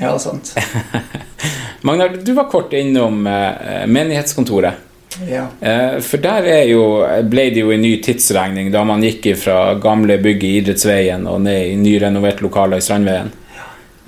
Ja, 0.00 0.14
sant. 0.18 0.54
Magnar, 1.86 2.08
du 2.22 2.32
var 2.32 2.48
kort 2.50 2.72
innom 2.72 3.26
eh, 3.26 3.86
menighetskontoret. 3.86 4.84
Ja. 5.28 5.46
Eh, 5.60 5.98
for 6.04 6.22
der 6.22 6.46
er 6.46 6.64
jo, 6.70 6.82
ble 7.30 7.48
det 7.54 7.62
jo 7.64 7.72
en 7.74 7.82
ny 7.82 7.96
tidsregning 8.02 8.70
da 8.74 8.84
man 8.86 9.02
gikk 9.02 9.30
fra 9.40 9.74
gamle 9.82 10.18
bygg 10.22 10.44
i 10.46 10.52
Idrettsveien 10.60 11.26
og 11.30 11.40
ned 11.46 11.72
i 11.72 11.76
nyrenoverte 11.80 12.44
lokaler 12.46 12.78
i 12.78 12.84
Strandveien. 12.84 13.30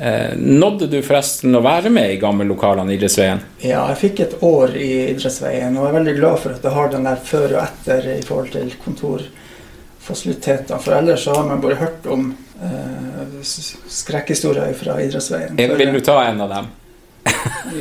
Eh, 0.01 0.31
nådde 0.37 0.87
du 0.87 1.03
forresten 1.05 1.53
å 1.53 1.61
være 1.61 1.91
med 1.93 2.15
i 2.15 2.21
gamle 2.21 2.47
lokalene 2.49 2.89
i 2.89 2.97
Idrettsveien? 2.97 3.43
Ja, 3.61 3.83
jeg 3.91 3.99
fikk 4.01 4.21
et 4.25 4.37
år 4.47 4.73
i 4.81 4.89
Idrettsveien, 5.11 5.75
og 5.77 5.85
jeg 5.85 5.91
er 5.91 5.97
veldig 5.99 6.15
glad 6.17 6.39
for 6.41 6.57
at 6.57 6.65
jeg 6.65 6.73
har 6.73 6.89
den 6.95 7.05
der 7.05 7.19
før 7.29 7.45
og 7.51 7.61
etter 7.67 8.07
i 8.15 8.23
forhold 8.25 8.49
til 8.55 8.71
kontorfasilitetene. 8.81 10.79
For 10.81 10.97
ellers 10.97 11.27
så 11.27 11.35
har 11.37 11.45
man 11.51 11.61
bare 11.61 11.77
hørt 11.83 12.09
om 12.09 12.31
eh, 12.65 13.27
skrekkhistorier 13.45 14.73
fra 14.79 14.97
Idrettsveien. 15.05 15.61
Jeg, 15.61 15.77
Vil 15.83 15.93
du 15.93 16.01
ta 16.09 16.17
en 16.31 16.41
av 16.47 16.55
dem? 16.55 16.71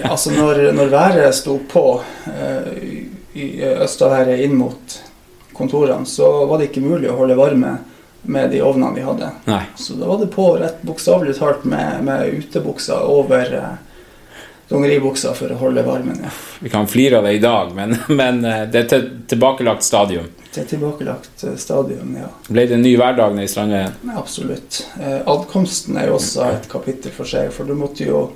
ja, 0.01 0.10
altså 0.12 0.36
når, 0.36 0.65
når 0.75 0.91
været 0.91 1.39
sto 1.39 1.55
på 1.71 1.86
eh, 2.34 2.67
i 3.39 3.47
Østaværet 3.77 4.43
inn 4.43 4.60
mot 4.60 4.99
kontorene, 5.55 6.03
så 6.03 6.27
var 6.51 6.60
det 6.60 6.67
ikke 6.67 6.84
mulig 6.84 7.08
å 7.13 7.15
holde 7.21 7.39
varme 7.39 7.77
med 8.23 8.51
de 8.51 8.62
ovnene 8.62 8.95
vi 8.95 9.01
hadde. 9.05 9.29
Nei. 9.45 9.62
Så 9.79 9.93
da 9.99 10.08
var 10.10 10.17
det 10.19 10.27
på 10.34 10.49
rett 10.60 10.82
bokstavelig 10.82 11.38
talt 11.38 11.63
med, 11.63 12.03
med 12.03 12.34
utebuksa 12.41 12.99
over 13.08 13.53
eh, 13.58 13.77
dongeribuksa 14.69 15.34
for 15.34 15.51
å 15.51 15.58
holde 15.62 15.84
varmen. 15.88 16.19
Ja. 16.23 16.29
Vi 16.60 16.69
kan 16.69 16.88
flire 16.88 17.17
av 17.17 17.23
det 17.23 17.34
i 17.34 17.39
dag, 17.43 17.71
men, 17.75 17.95
men 18.19 18.43
eh, 18.45 18.65
det 18.69 18.84
er 18.84 18.89
til 18.91 19.08
tilbakelagt 19.32 19.84
stadium. 19.88 20.27
Det 20.53 20.63
er 20.63 20.67
tilbakelagt 20.71 21.45
stadium, 21.62 22.15
ja. 22.17 22.27
Ble 22.49 22.65
det 22.69 22.77
en 22.77 22.84
ny 22.86 22.95
hverdag 22.97 23.36
nede 23.38 23.45
i 23.45 23.51
Strandveien? 23.51 23.95
Absolutt. 24.17 24.84
Eh, 24.99 25.19
Adkomsten 25.29 25.97
er 26.01 26.10
jo 26.10 26.17
også 26.19 26.45
et 26.55 26.69
kapittel 26.71 27.13
for 27.15 27.29
seg, 27.29 27.51
for 27.53 27.69
du 27.69 27.75
måtte 27.77 28.05
jo 28.08 28.27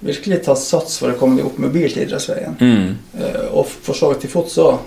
virkelig 0.00 0.38
ta 0.46 0.54
sats 0.56 0.96
for 1.00 1.12
å 1.12 1.18
komme 1.20 1.36
deg 1.36 1.48
opp 1.50 1.58
med 1.60 1.74
bil 1.74 1.88
til 1.92 2.06
Idrettsveien. 2.06 2.56
Mm. 2.60 2.94
Eh, 3.20 3.40
Og 3.52 3.68
for 3.68 3.96
så 3.96 4.08
vidt 4.12 4.22
til 4.24 4.32
fots 4.32 4.56
òg. 4.62 4.78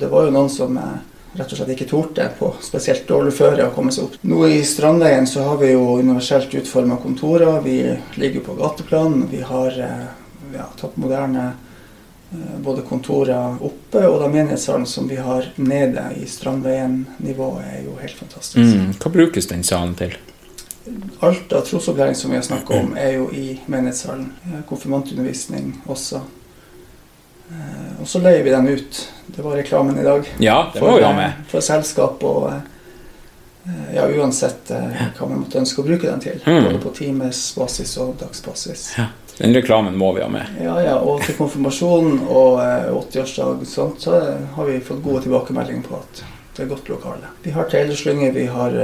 Det 0.00 0.08
var 0.12 0.24
jo 0.28 0.32
noen 0.36 0.48
som 0.52 0.76
eh, 0.80 0.94
rett 1.32 1.52
og 1.52 1.58
slett 1.58 1.72
ikke 1.74 1.88
torde 1.88 2.28
på 2.38 2.50
spesielt 2.64 3.06
dårlig 3.08 3.32
føre 3.36 3.66
å 3.68 3.74
komme 3.74 3.92
seg 3.94 4.08
opp. 4.08 4.16
Nå 4.28 4.44
i 4.50 4.60
Strandveien 4.66 5.26
så 5.28 5.46
har 5.46 5.60
vi 5.62 5.72
jo 5.72 5.98
universelt 5.98 6.52
utforma 6.60 6.98
kontorer. 7.02 7.60
Vi 7.64 7.76
ligger 8.20 8.44
på 8.44 8.56
gateplan. 8.58 9.22
Vi 9.30 9.40
har 9.48 9.78
eh, 9.80 10.02
ja, 10.54 10.66
topp 10.80 10.98
moderne 11.00 11.46
eh, 12.32 12.58
både 12.64 12.84
kontorer 12.88 13.62
oppe 13.64 14.04
og 14.08 14.18
da 14.20 14.28
menighetssalen 14.28 14.84
som 14.88 15.08
vi 15.08 15.16
har 15.22 15.48
nede 15.56 16.10
i 16.20 16.26
Strandveien-nivået, 16.28 17.64
er 17.78 17.80
jo 17.86 17.96
helt 18.02 18.20
fantastisk. 18.20 18.76
Mm. 18.76 18.92
Hva 19.00 19.14
brukes 19.16 19.48
den 19.48 19.64
salen 19.64 19.96
til? 19.98 20.18
Alt 21.22 21.52
av 21.54 21.64
trosopplæring 21.64 22.16
som 22.18 22.32
vi 22.32 22.40
har 22.40 22.44
snakka 22.44 22.74
om, 22.74 22.94
er 22.98 23.16
jo 23.16 23.30
i 23.32 23.56
menighetssalen. 23.70 24.28
Eh, 24.50 24.62
Konfirmantundervisning 24.68 25.78
også. 25.86 26.20
Og 28.02 28.10
så 28.10 28.20
leier 28.22 28.42
vi 28.42 28.52
den 28.52 28.68
ut. 28.68 29.00
Det 29.32 29.44
var 29.44 29.56
reklamen 29.56 29.98
i 29.98 30.04
dag. 30.04 30.28
Ja, 30.42 30.58
det 30.74 30.82
må 30.82 30.90
For, 30.90 30.98
vi 30.98 31.06
ha 31.06 31.14
eh, 31.14 31.16
med. 31.16 31.42
for 31.48 31.64
selskap 31.64 32.24
og, 32.26 32.50
Eh, 33.64 33.96
ja, 33.96 34.08
uansett 34.08 34.70
eh, 34.70 35.02
hva 35.18 35.26
man 35.28 35.44
måtte 35.44 35.60
ønske 35.60 35.82
å 35.82 35.86
bruke 35.86 36.08
den 36.08 36.22
til. 36.22 36.40
Mm. 36.46 36.64
Både 36.64 36.78
på 36.82 36.92
timesbasis 36.96 37.94
og 38.02 38.16
dagsbasis. 38.20 38.88
Ja. 38.98 39.06
Den 39.38 39.54
reklamen 39.54 39.94
må 39.96 40.10
vi 40.16 40.22
ha 40.22 40.28
med. 40.28 40.50
Ja, 40.60 40.74
ja, 40.82 40.96
og 40.98 41.22
til 41.24 41.36
konfirmasjonen 41.38 42.24
og 42.26 42.58
eh, 42.64 42.90
80-årsdag 42.90 43.62
sånt, 43.70 44.02
så 44.02 44.18
har 44.56 44.68
vi 44.68 44.80
fått 44.84 45.04
gode 45.04 45.22
tilbakemeldinger 45.26 45.86
på 45.86 46.00
at 46.00 46.24
det 46.56 46.66
er 46.66 46.72
godt 46.74 46.90
lokale. 46.90 47.30
Vi 47.46 47.54
har 47.54 47.70
trailerslynger, 47.70 48.34
vi 48.34 48.48
har 48.50 48.74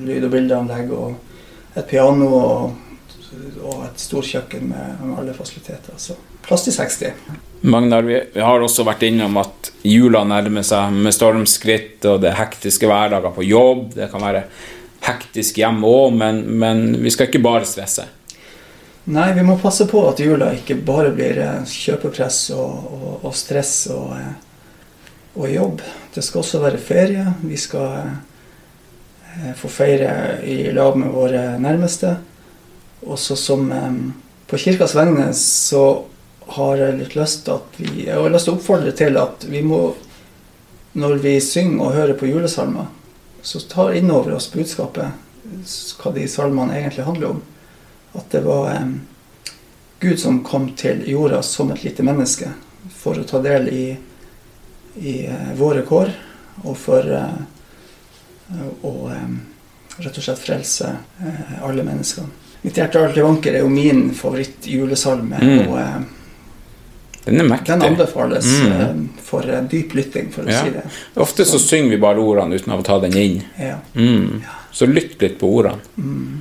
lyd- 0.00 0.24
og 0.24 0.30
bildeanlegg 0.32 0.94
og 0.96 1.76
et 1.76 1.84
piano 1.90 2.30
og, 2.38 2.94
og 3.60 3.82
et 3.84 4.00
storkjøkken 4.00 4.70
med, 4.70 5.02
med 5.02 5.18
alle 5.20 5.34
fasiliteter. 5.36 5.98
Så 6.00 6.16
plass 6.46 6.64
til 6.64 6.78
60. 6.78 7.49
Magnar, 7.60 8.02
vi 8.02 8.40
har 8.40 8.62
også 8.64 8.86
vært 8.88 9.02
innom 9.04 9.36
at 9.36 9.68
jula 9.84 10.22
nærmer 10.24 10.64
seg 10.64 10.94
med 10.96 11.12
stormskritt, 11.12 11.98
og 12.08 12.22
det 12.22 12.30
er 12.30 12.38
hektiske 12.38 12.88
hverdager 12.88 13.34
på 13.36 13.44
jobb. 13.44 13.90
Det 13.98 14.08
kan 14.12 14.24
være 14.24 14.46
hektisk 15.04 15.60
hjemme 15.60 15.88
òg, 15.88 16.16
men, 16.16 16.40
men 16.60 16.86
vi 17.02 17.12
skal 17.12 17.28
ikke 17.28 17.42
bare 17.44 17.68
stresse. 17.68 18.06
Nei, 19.10 19.30
vi 19.36 19.44
må 19.44 19.58
passe 19.60 19.84
på 19.90 20.02
at 20.08 20.20
jula 20.22 20.50
ikke 20.56 20.78
bare 20.86 21.12
blir 21.12 21.40
kjøpepress 21.68 22.40
og, 22.56 22.88
og, 22.96 23.12
og 23.28 23.36
stress 23.36 23.74
og, 23.92 24.12
eh, 24.16 24.34
og 25.36 25.52
jobb. 25.52 25.84
Det 26.14 26.24
skal 26.24 26.40
også 26.42 26.60
være 26.64 26.80
ferie. 26.84 27.24
Vi 27.44 27.60
skal 27.60 27.88
eh, 28.06 29.52
få 29.56 29.68
feire 29.72 30.12
i 30.48 30.62
lag 30.76 30.96
med 31.00 31.12
våre 31.12 31.44
nærmeste. 31.60 32.16
Også 33.04 33.36
som 33.36 33.68
eh, 33.72 33.92
På 34.50 34.58
kirkas 34.58 34.96
vegne 34.98 35.28
så 35.38 35.84
har 36.56 36.80
jeg 36.82 36.98
litt 36.98 37.16
lyst 37.18 37.48
vi 37.76 38.06
Jeg 38.06 38.16
har 38.16 38.30
lyst 38.30 38.48
til 38.48 38.54
å 38.54 38.58
oppfordre 38.58 38.92
til 38.96 39.18
at 39.20 39.44
vi 39.50 39.62
må, 39.62 39.80
når 40.98 41.20
vi 41.22 41.36
synger 41.44 41.84
og 41.84 41.94
hører 41.94 42.18
på 42.18 42.30
julesalmer, 42.30 42.88
så 43.42 43.60
ta 43.70 43.90
inn 43.94 44.10
over 44.10 44.36
oss 44.36 44.50
budskapet, 44.52 45.14
hva 46.00 46.12
de 46.14 46.26
salmene 46.28 46.76
egentlig 46.76 47.06
handler 47.06 47.36
om. 47.36 47.40
At 48.18 48.28
det 48.34 48.42
var 48.44 48.72
eh, 48.74 48.90
Gud 50.00 50.18
som 50.20 50.42
kom 50.44 50.72
til 50.76 51.04
jorda 51.08 51.42
som 51.46 51.70
et 51.72 51.84
lite 51.84 52.04
menneske 52.06 52.50
for 52.90 53.18
å 53.20 53.26
ta 53.28 53.40
del 53.44 53.68
i, 53.70 53.86
i 55.00 55.14
eh, 55.26 55.54
våre 55.58 55.86
kår, 55.86 56.12
og 56.66 56.76
for 56.76 57.06
eh, 57.16 57.40
å 58.82 58.94
rett 60.00 60.16
og 60.16 60.24
slett 60.24 60.38
frelse 60.38 60.92
eh, 61.20 61.58
alle 61.64 61.84
menneskene. 61.86 62.28
Mitt 62.62 62.76
hjerte 62.76 63.00
alltid 63.00 63.24
vanker 63.24 63.56
er 63.56 63.64
jo 63.64 63.72
min 63.72 64.10
favoritt-julesalme. 64.14 65.38
Mm. 65.40 65.68
og 65.68 66.18
Den 67.30 67.40
er 67.44 67.48
mektig. 67.48 67.66
Den 67.72 67.82
anbefales 67.82 68.46
Mm. 68.60 68.72
eh, 68.80 69.22
for 69.22 69.42
eh, 69.48 69.60
dyp 69.70 69.94
lytting, 69.94 70.30
for 70.34 70.42
å 70.42 70.50
Ja. 70.50 70.62
si 70.64 70.70
det. 70.70 70.82
Ofte 71.16 71.44
så 71.48 71.58
synger 71.62 71.90
vi 71.90 71.96
bare 72.02 72.18
ordene 72.22 72.54
uten 72.58 72.72
å 72.74 72.82
ta 72.84 72.98
den 73.00 73.16
inn. 73.16 73.42
Ja. 73.58 73.78
Mm. 73.94 74.42
Så 74.72 74.86
lytt 74.86 75.20
litt 75.22 75.38
på 75.40 75.48
ordene. 75.60 75.80
Mm. 75.98 76.40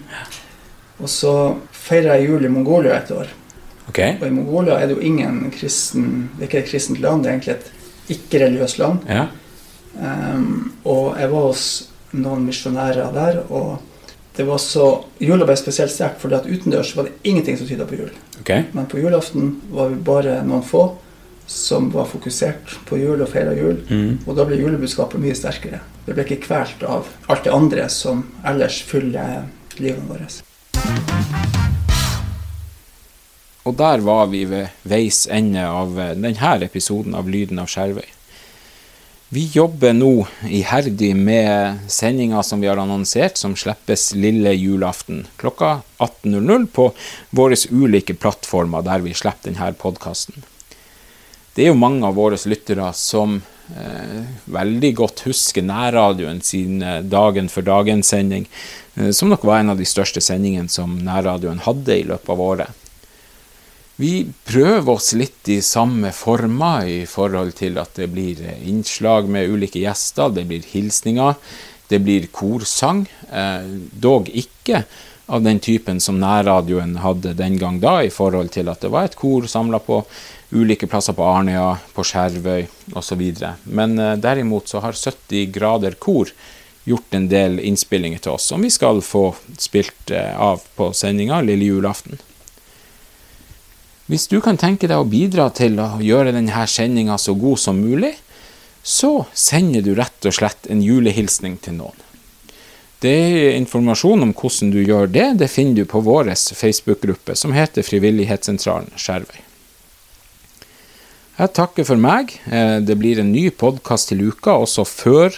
Og 1.01 1.07
så 1.07 1.33
feirer 1.71 2.17
jeg 2.19 2.27
jul 2.29 2.45
i 2.45 2.49
Mongolia 2.49 2.97
et 2.99 3.11
år. 3.11 3.27
Ok? 3.89 3.99
Og 4.21 4.27
i 4.27 4.29
Mongolia 4.29 4.77
er 4.79 4.87
det 4.87 4.97
jo 4.97 5.01
ingen 5.01 5.51
kristen 5.51 6.29
Det 6.37 6.43
er 6.43 6.47
ikke 6.49 6.63
et 6.65 6.71
kristent 6.71 6.99
land, 7.01 7.23
det 7.23 7.29
er 7.31 7.37
egentlig 7.39 7.55
et 7.55 7.71
ikke-religiøst 8.09 8.77
land. 8.79 8.99
Ja. 9.09 9.27
Um, 9.99 10.71
og 10.85 11.17
jeg 11.17 11.29
var 11.31 11.41
hos 11.47 11.63
noen 12.13 12.45
misjonærer 12.45 13.13
der, 13.13 13.39
og 13.49 13.79
det 14.39 14.45
var 14.47 14.57
så 14.57 15.03
Jula 15.19 15.43
ble 15.43 15.55
spesielt 15.59 15.91
sterkt, 15.91 16.21
for 16.21 16.31
utendørs 16.31 16.93
var 16.95 17.09
det 17.09 17.27
ingenting 17.27 17.57
som 17.59 17.67
tyda 17.67 17.83
på 17.83 17.97
jul. 17.99 18.11
Okay. 18.39 18.69
Men 18.71 18.85
på 18.87 19.01
julaften 19.01 19.49
var 19.67 19.89
vi 19.91 19.97
bare 19.99 20.37
noen 20.47 20.63
få 20.63 20.83
som 21.43 21.89
var 21.91 22.07
fokusert 22.07 22.77
på 22.87 23.01
jul 23.01 23.19
og 23.19 23.27
feira 23.33 23.51
jul. 23.57 23.81
Mm. 23.89 24.21
Og 24.23 24.37
da 24.37 24.45
ble 24.47 24.61
julebudskapet 24.61 25.19
mye 25.19 25.35
sterkere. 25.35 25.81
Det 26.05 26.15
ble 26.15 26.23
ikke 26.23 26.45
kvalt 26.45 26.85
av 26.87 27.09
alt 27.27 27.43
det 27.43 27.51
andre 27.51 27.89
som 27.91 28.21
ellers 28.47 28.77
fyller 28.87 29.49
livet 29.75 30.07
vårt. 30.07 30.39
Og 33.67 33.75
der 33.83 34.07
var 34.07 34.31
vi 34.31 34.45
ved 34.47 34.71
veis 34.87 35.25
ende 35.27 35.67
av 35.67 35.99
denne 35.99 36.55
episoden 36.63 37.11
av 37.11 37.27
Lyden 37.27 37.59
av 37.59 37.67
Skjervøy. 37.67 38.07
Vi 39.31 39.43
jobber 39.53 39.93
nå 39.93 40.25
iherdig 40.49 41.11
med 41.15 41.83
sendinga 41.87 42.41
som 42.43 42.61
vi 42.61 42.67
har 42.67 42.79
annonsert, 42.81 43.37
som 43.37 43.53
slippes 43.55 44.15
lille 44.17 44.55
julaften 44.57 45.27
klokka 45.37 45.81
18.00 45.97 46.65
på 46.73 46.87
våre 47.37 47.59
ulike 47.69 48.15
plattformer 48.17 48.81
der 48.87 49.05
vi 49.05 49.13
slipper 49.13 49.51
denne 49.51 49.69
podkasten. 49.77 50.41
Det 51.53 51.67
er 51.67 51.69
jo 51.69 51.77
mange 51.77 52.09
av 52.09 52.17
våre 52.17 52.41
lyttere 52.49 52.89
som 52.97 53.37
eh, 53.69 54.25
veldig 54.49 54.93
godt 54.97 55.21
husker 55.27 55.61
nærradioen 55.61 56.41
sin 56.41 56.81
eh, 56.81 57.03
Dagen 57.05 57.53
for 57.53 57.69
dagen-sending, 57.69 58.49
eh, 58.95 59.11
som 59.13 59.29
nok 59.29 59.45
var 59.45 59.61
en 59.61 59.75
av 59.75 59.77
de 59.77 59.85
største 59.85 60.25
sendingene 60.25 60.73
som 60.73 60.97
nærradioen 61.05 61.61
hadde 61.69 62.01
i 62.01 62.09
løpet 62.09 62.33
av 62.33 62.47
året. 62.49 62.78
Vi 63.99 64.23
prøver 64.47 64.93
oss 64.93 65.11
litt 65.19 65.49
i 65.51 65.57
samme 65.59 66.13
former 66.15 66.87
i 66.87 66.99
forhold 67.03 67.57
til 67.57 67.75
at 67.81 67.97
det 67.99 68.05
blir 68.13 68.39
innslag 68.63 69.27
med 69.27 69.51
ulike 69.51 69.81
gjester, 69.81 70.31
det 70.31 70.45
blir 70.47 70.63
hilsninger, 70.63 71.35
det 71.91 71.99
blir 72.05 72.29
korsang, 72.31 73.01
eh, 73.27 73.65
dog 73.91 74.29
ikke 74.31 74.85
av 75.27 75.43
den 75.43 75.59
typen 75.59 75.99
som 75.99 76.15
nærradioen 76.21 76.95
hadde 77.03 77.33
den 77.35 77.57
gang 77.59 77.81
da, 77.83 77.97
i 77.99 78.13
forhold 78.13 78.53
til 78.55 78.71
at 78.71 78.79
det 78.85 78.93
var 78.93 79.09
et 79.09 79.19
kor 79.19 79.49
samla 79.51 79.81
på 79.83 79.99
ulike 80.55 80.87
plasser 80.87 81.17
på 81.17 81.27
Arnøya, 81.27 81.75
på 81.91 82.07
Skjervøy 82.07 82.69
osv. 82.95 83.25
Men 83.65 83.99
eh, 83.99 84.15
derimot 84.15 84.71
så 84.71 84.79
har 84.85 84.95
70 84.95 85.51
grader 85.51 85.99
kor 85.99 86.31
gjort 86.87 87.19
en 87.19 87.27
del 87.27 87.59
innspillinger 87.59 88.23
til 88.23 88.37
oss, 88.37 88.47
som 88.47 88.63
vi 88.63 88.71
skal 88.71 89.03
få 89.03 89.33
spilt 89.59 90.15
eh, 90.15 90.39
av 90.39 90.63
på 90.79 90.93
sendinga 90.95 91.43
lille 91.43 91.67
julaften. 91.67 92.15
Hvis 94.09 94.25
du 94.25 94.39
kan 94.41 94.57
tenke 94.57 94.87
deg 94.89 94.97
å 94.97 95.05
bidra 95.05 95.51
til 95.53 95.77
å 95.77 95.99
gjøre 96.01 96.33
denne 96.33 96.65
sendinga 96.65 97.17
så 97.21 97.35
god 97.37 97.61
som 97.61 97.77
mulig, 97.77 98.15
så 98.81 99.25
sender 99.37 99.83
du 99.85 99.91
rett 99.93 100.25
og 100.25 100.33
slett 100.33 100.69
en 100.71 100.81
julehilsning 100.81 101.59
til 101.61 101.77
noen. 101.77 102.05
Det 102.99 103.11
er 103.11 103.53
informasjon 103.55 104.25
om 104.25 104.31
hvordan 104.35 104.73
du 104.73 104.79
gjør 104.81 105.07
det, 105.13 105.27
det 105.39 105.51
finner 105.51 105.77
du 105.77 105.85
på 105.87 106.01
vår 106.03 106.33
Facebook-gruppe 106.35 107.35
som 107.37 107.53
heter 107.55 107.85
Frivillighetssentralen 107.85 108.91
Skjervøy. 108.99 109.45
Jeg 111.39 111.53
takker 111.55 111.85
for 111.87 111.95
meg. 112.01 112.33
Eh, 112.51 112.79
Det 112.83 112.97
blir 112.99 113.21
en 113.21 113.31
ny 113.31 113.49
podkast 113.51 114.09
til 114.09 114.25
uka, 114.27 114.57
også 114.59 114.83
før 114.83 115.37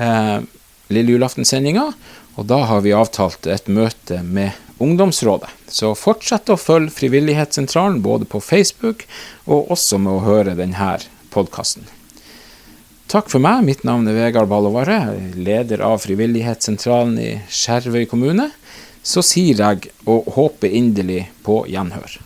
eh, 0.00 0.38
lille 0.88 1.12
julaften-sendinga. 1.12 1.90
Og 2.36 2.46
da 2.48 2.60
har 2.68 2.82
vi 2.84 2.92
avtalt 2.92 3.48
et 3.48 3.68
møte 3.72 4.20
med 4.22 4.52
Ungdomsrådet. 4.78 5.48
Så 5.72 5.94
fortsett 5.96 6.50
å 6.52 6.58
følge 6.60 6.92
Frivillighetssentralen 6.92 8.02
både 8.04 8.28
på 8.28 8.42
Facebook 8.44 9.06
og 9.46 9.72
også 9.72 9.98
med 10.02 10.18
å 10.18 10.24
høre 10.26 10.56
denne 10.58 10.90
podkasten. 11.32 11.88
Takk 13.08 13.30
for 13.32 13.40
meg. 13.40 13.64
Mitt 13.64 13.86
navn 13.86 14.08
er 14.10 14.18
Vegard 14.18 14.50
Ballovare, 14.50 14.98
leder 15.32 15.80
av 15.86 16.02
Frivillighetssentralen 16.04 17.16
i 17.22 17.32
Skjervøy 17.48 18.04
kommune. 18.10 18.50
Så 19.06 19.22
sier 19.24 19.62
jeg 19.62 19.92
og 20.04 20.28
håper 20.36 20.74
inderlig 20.74 21.28
på 21.46 21.62
gjenhør. 21.70 22.18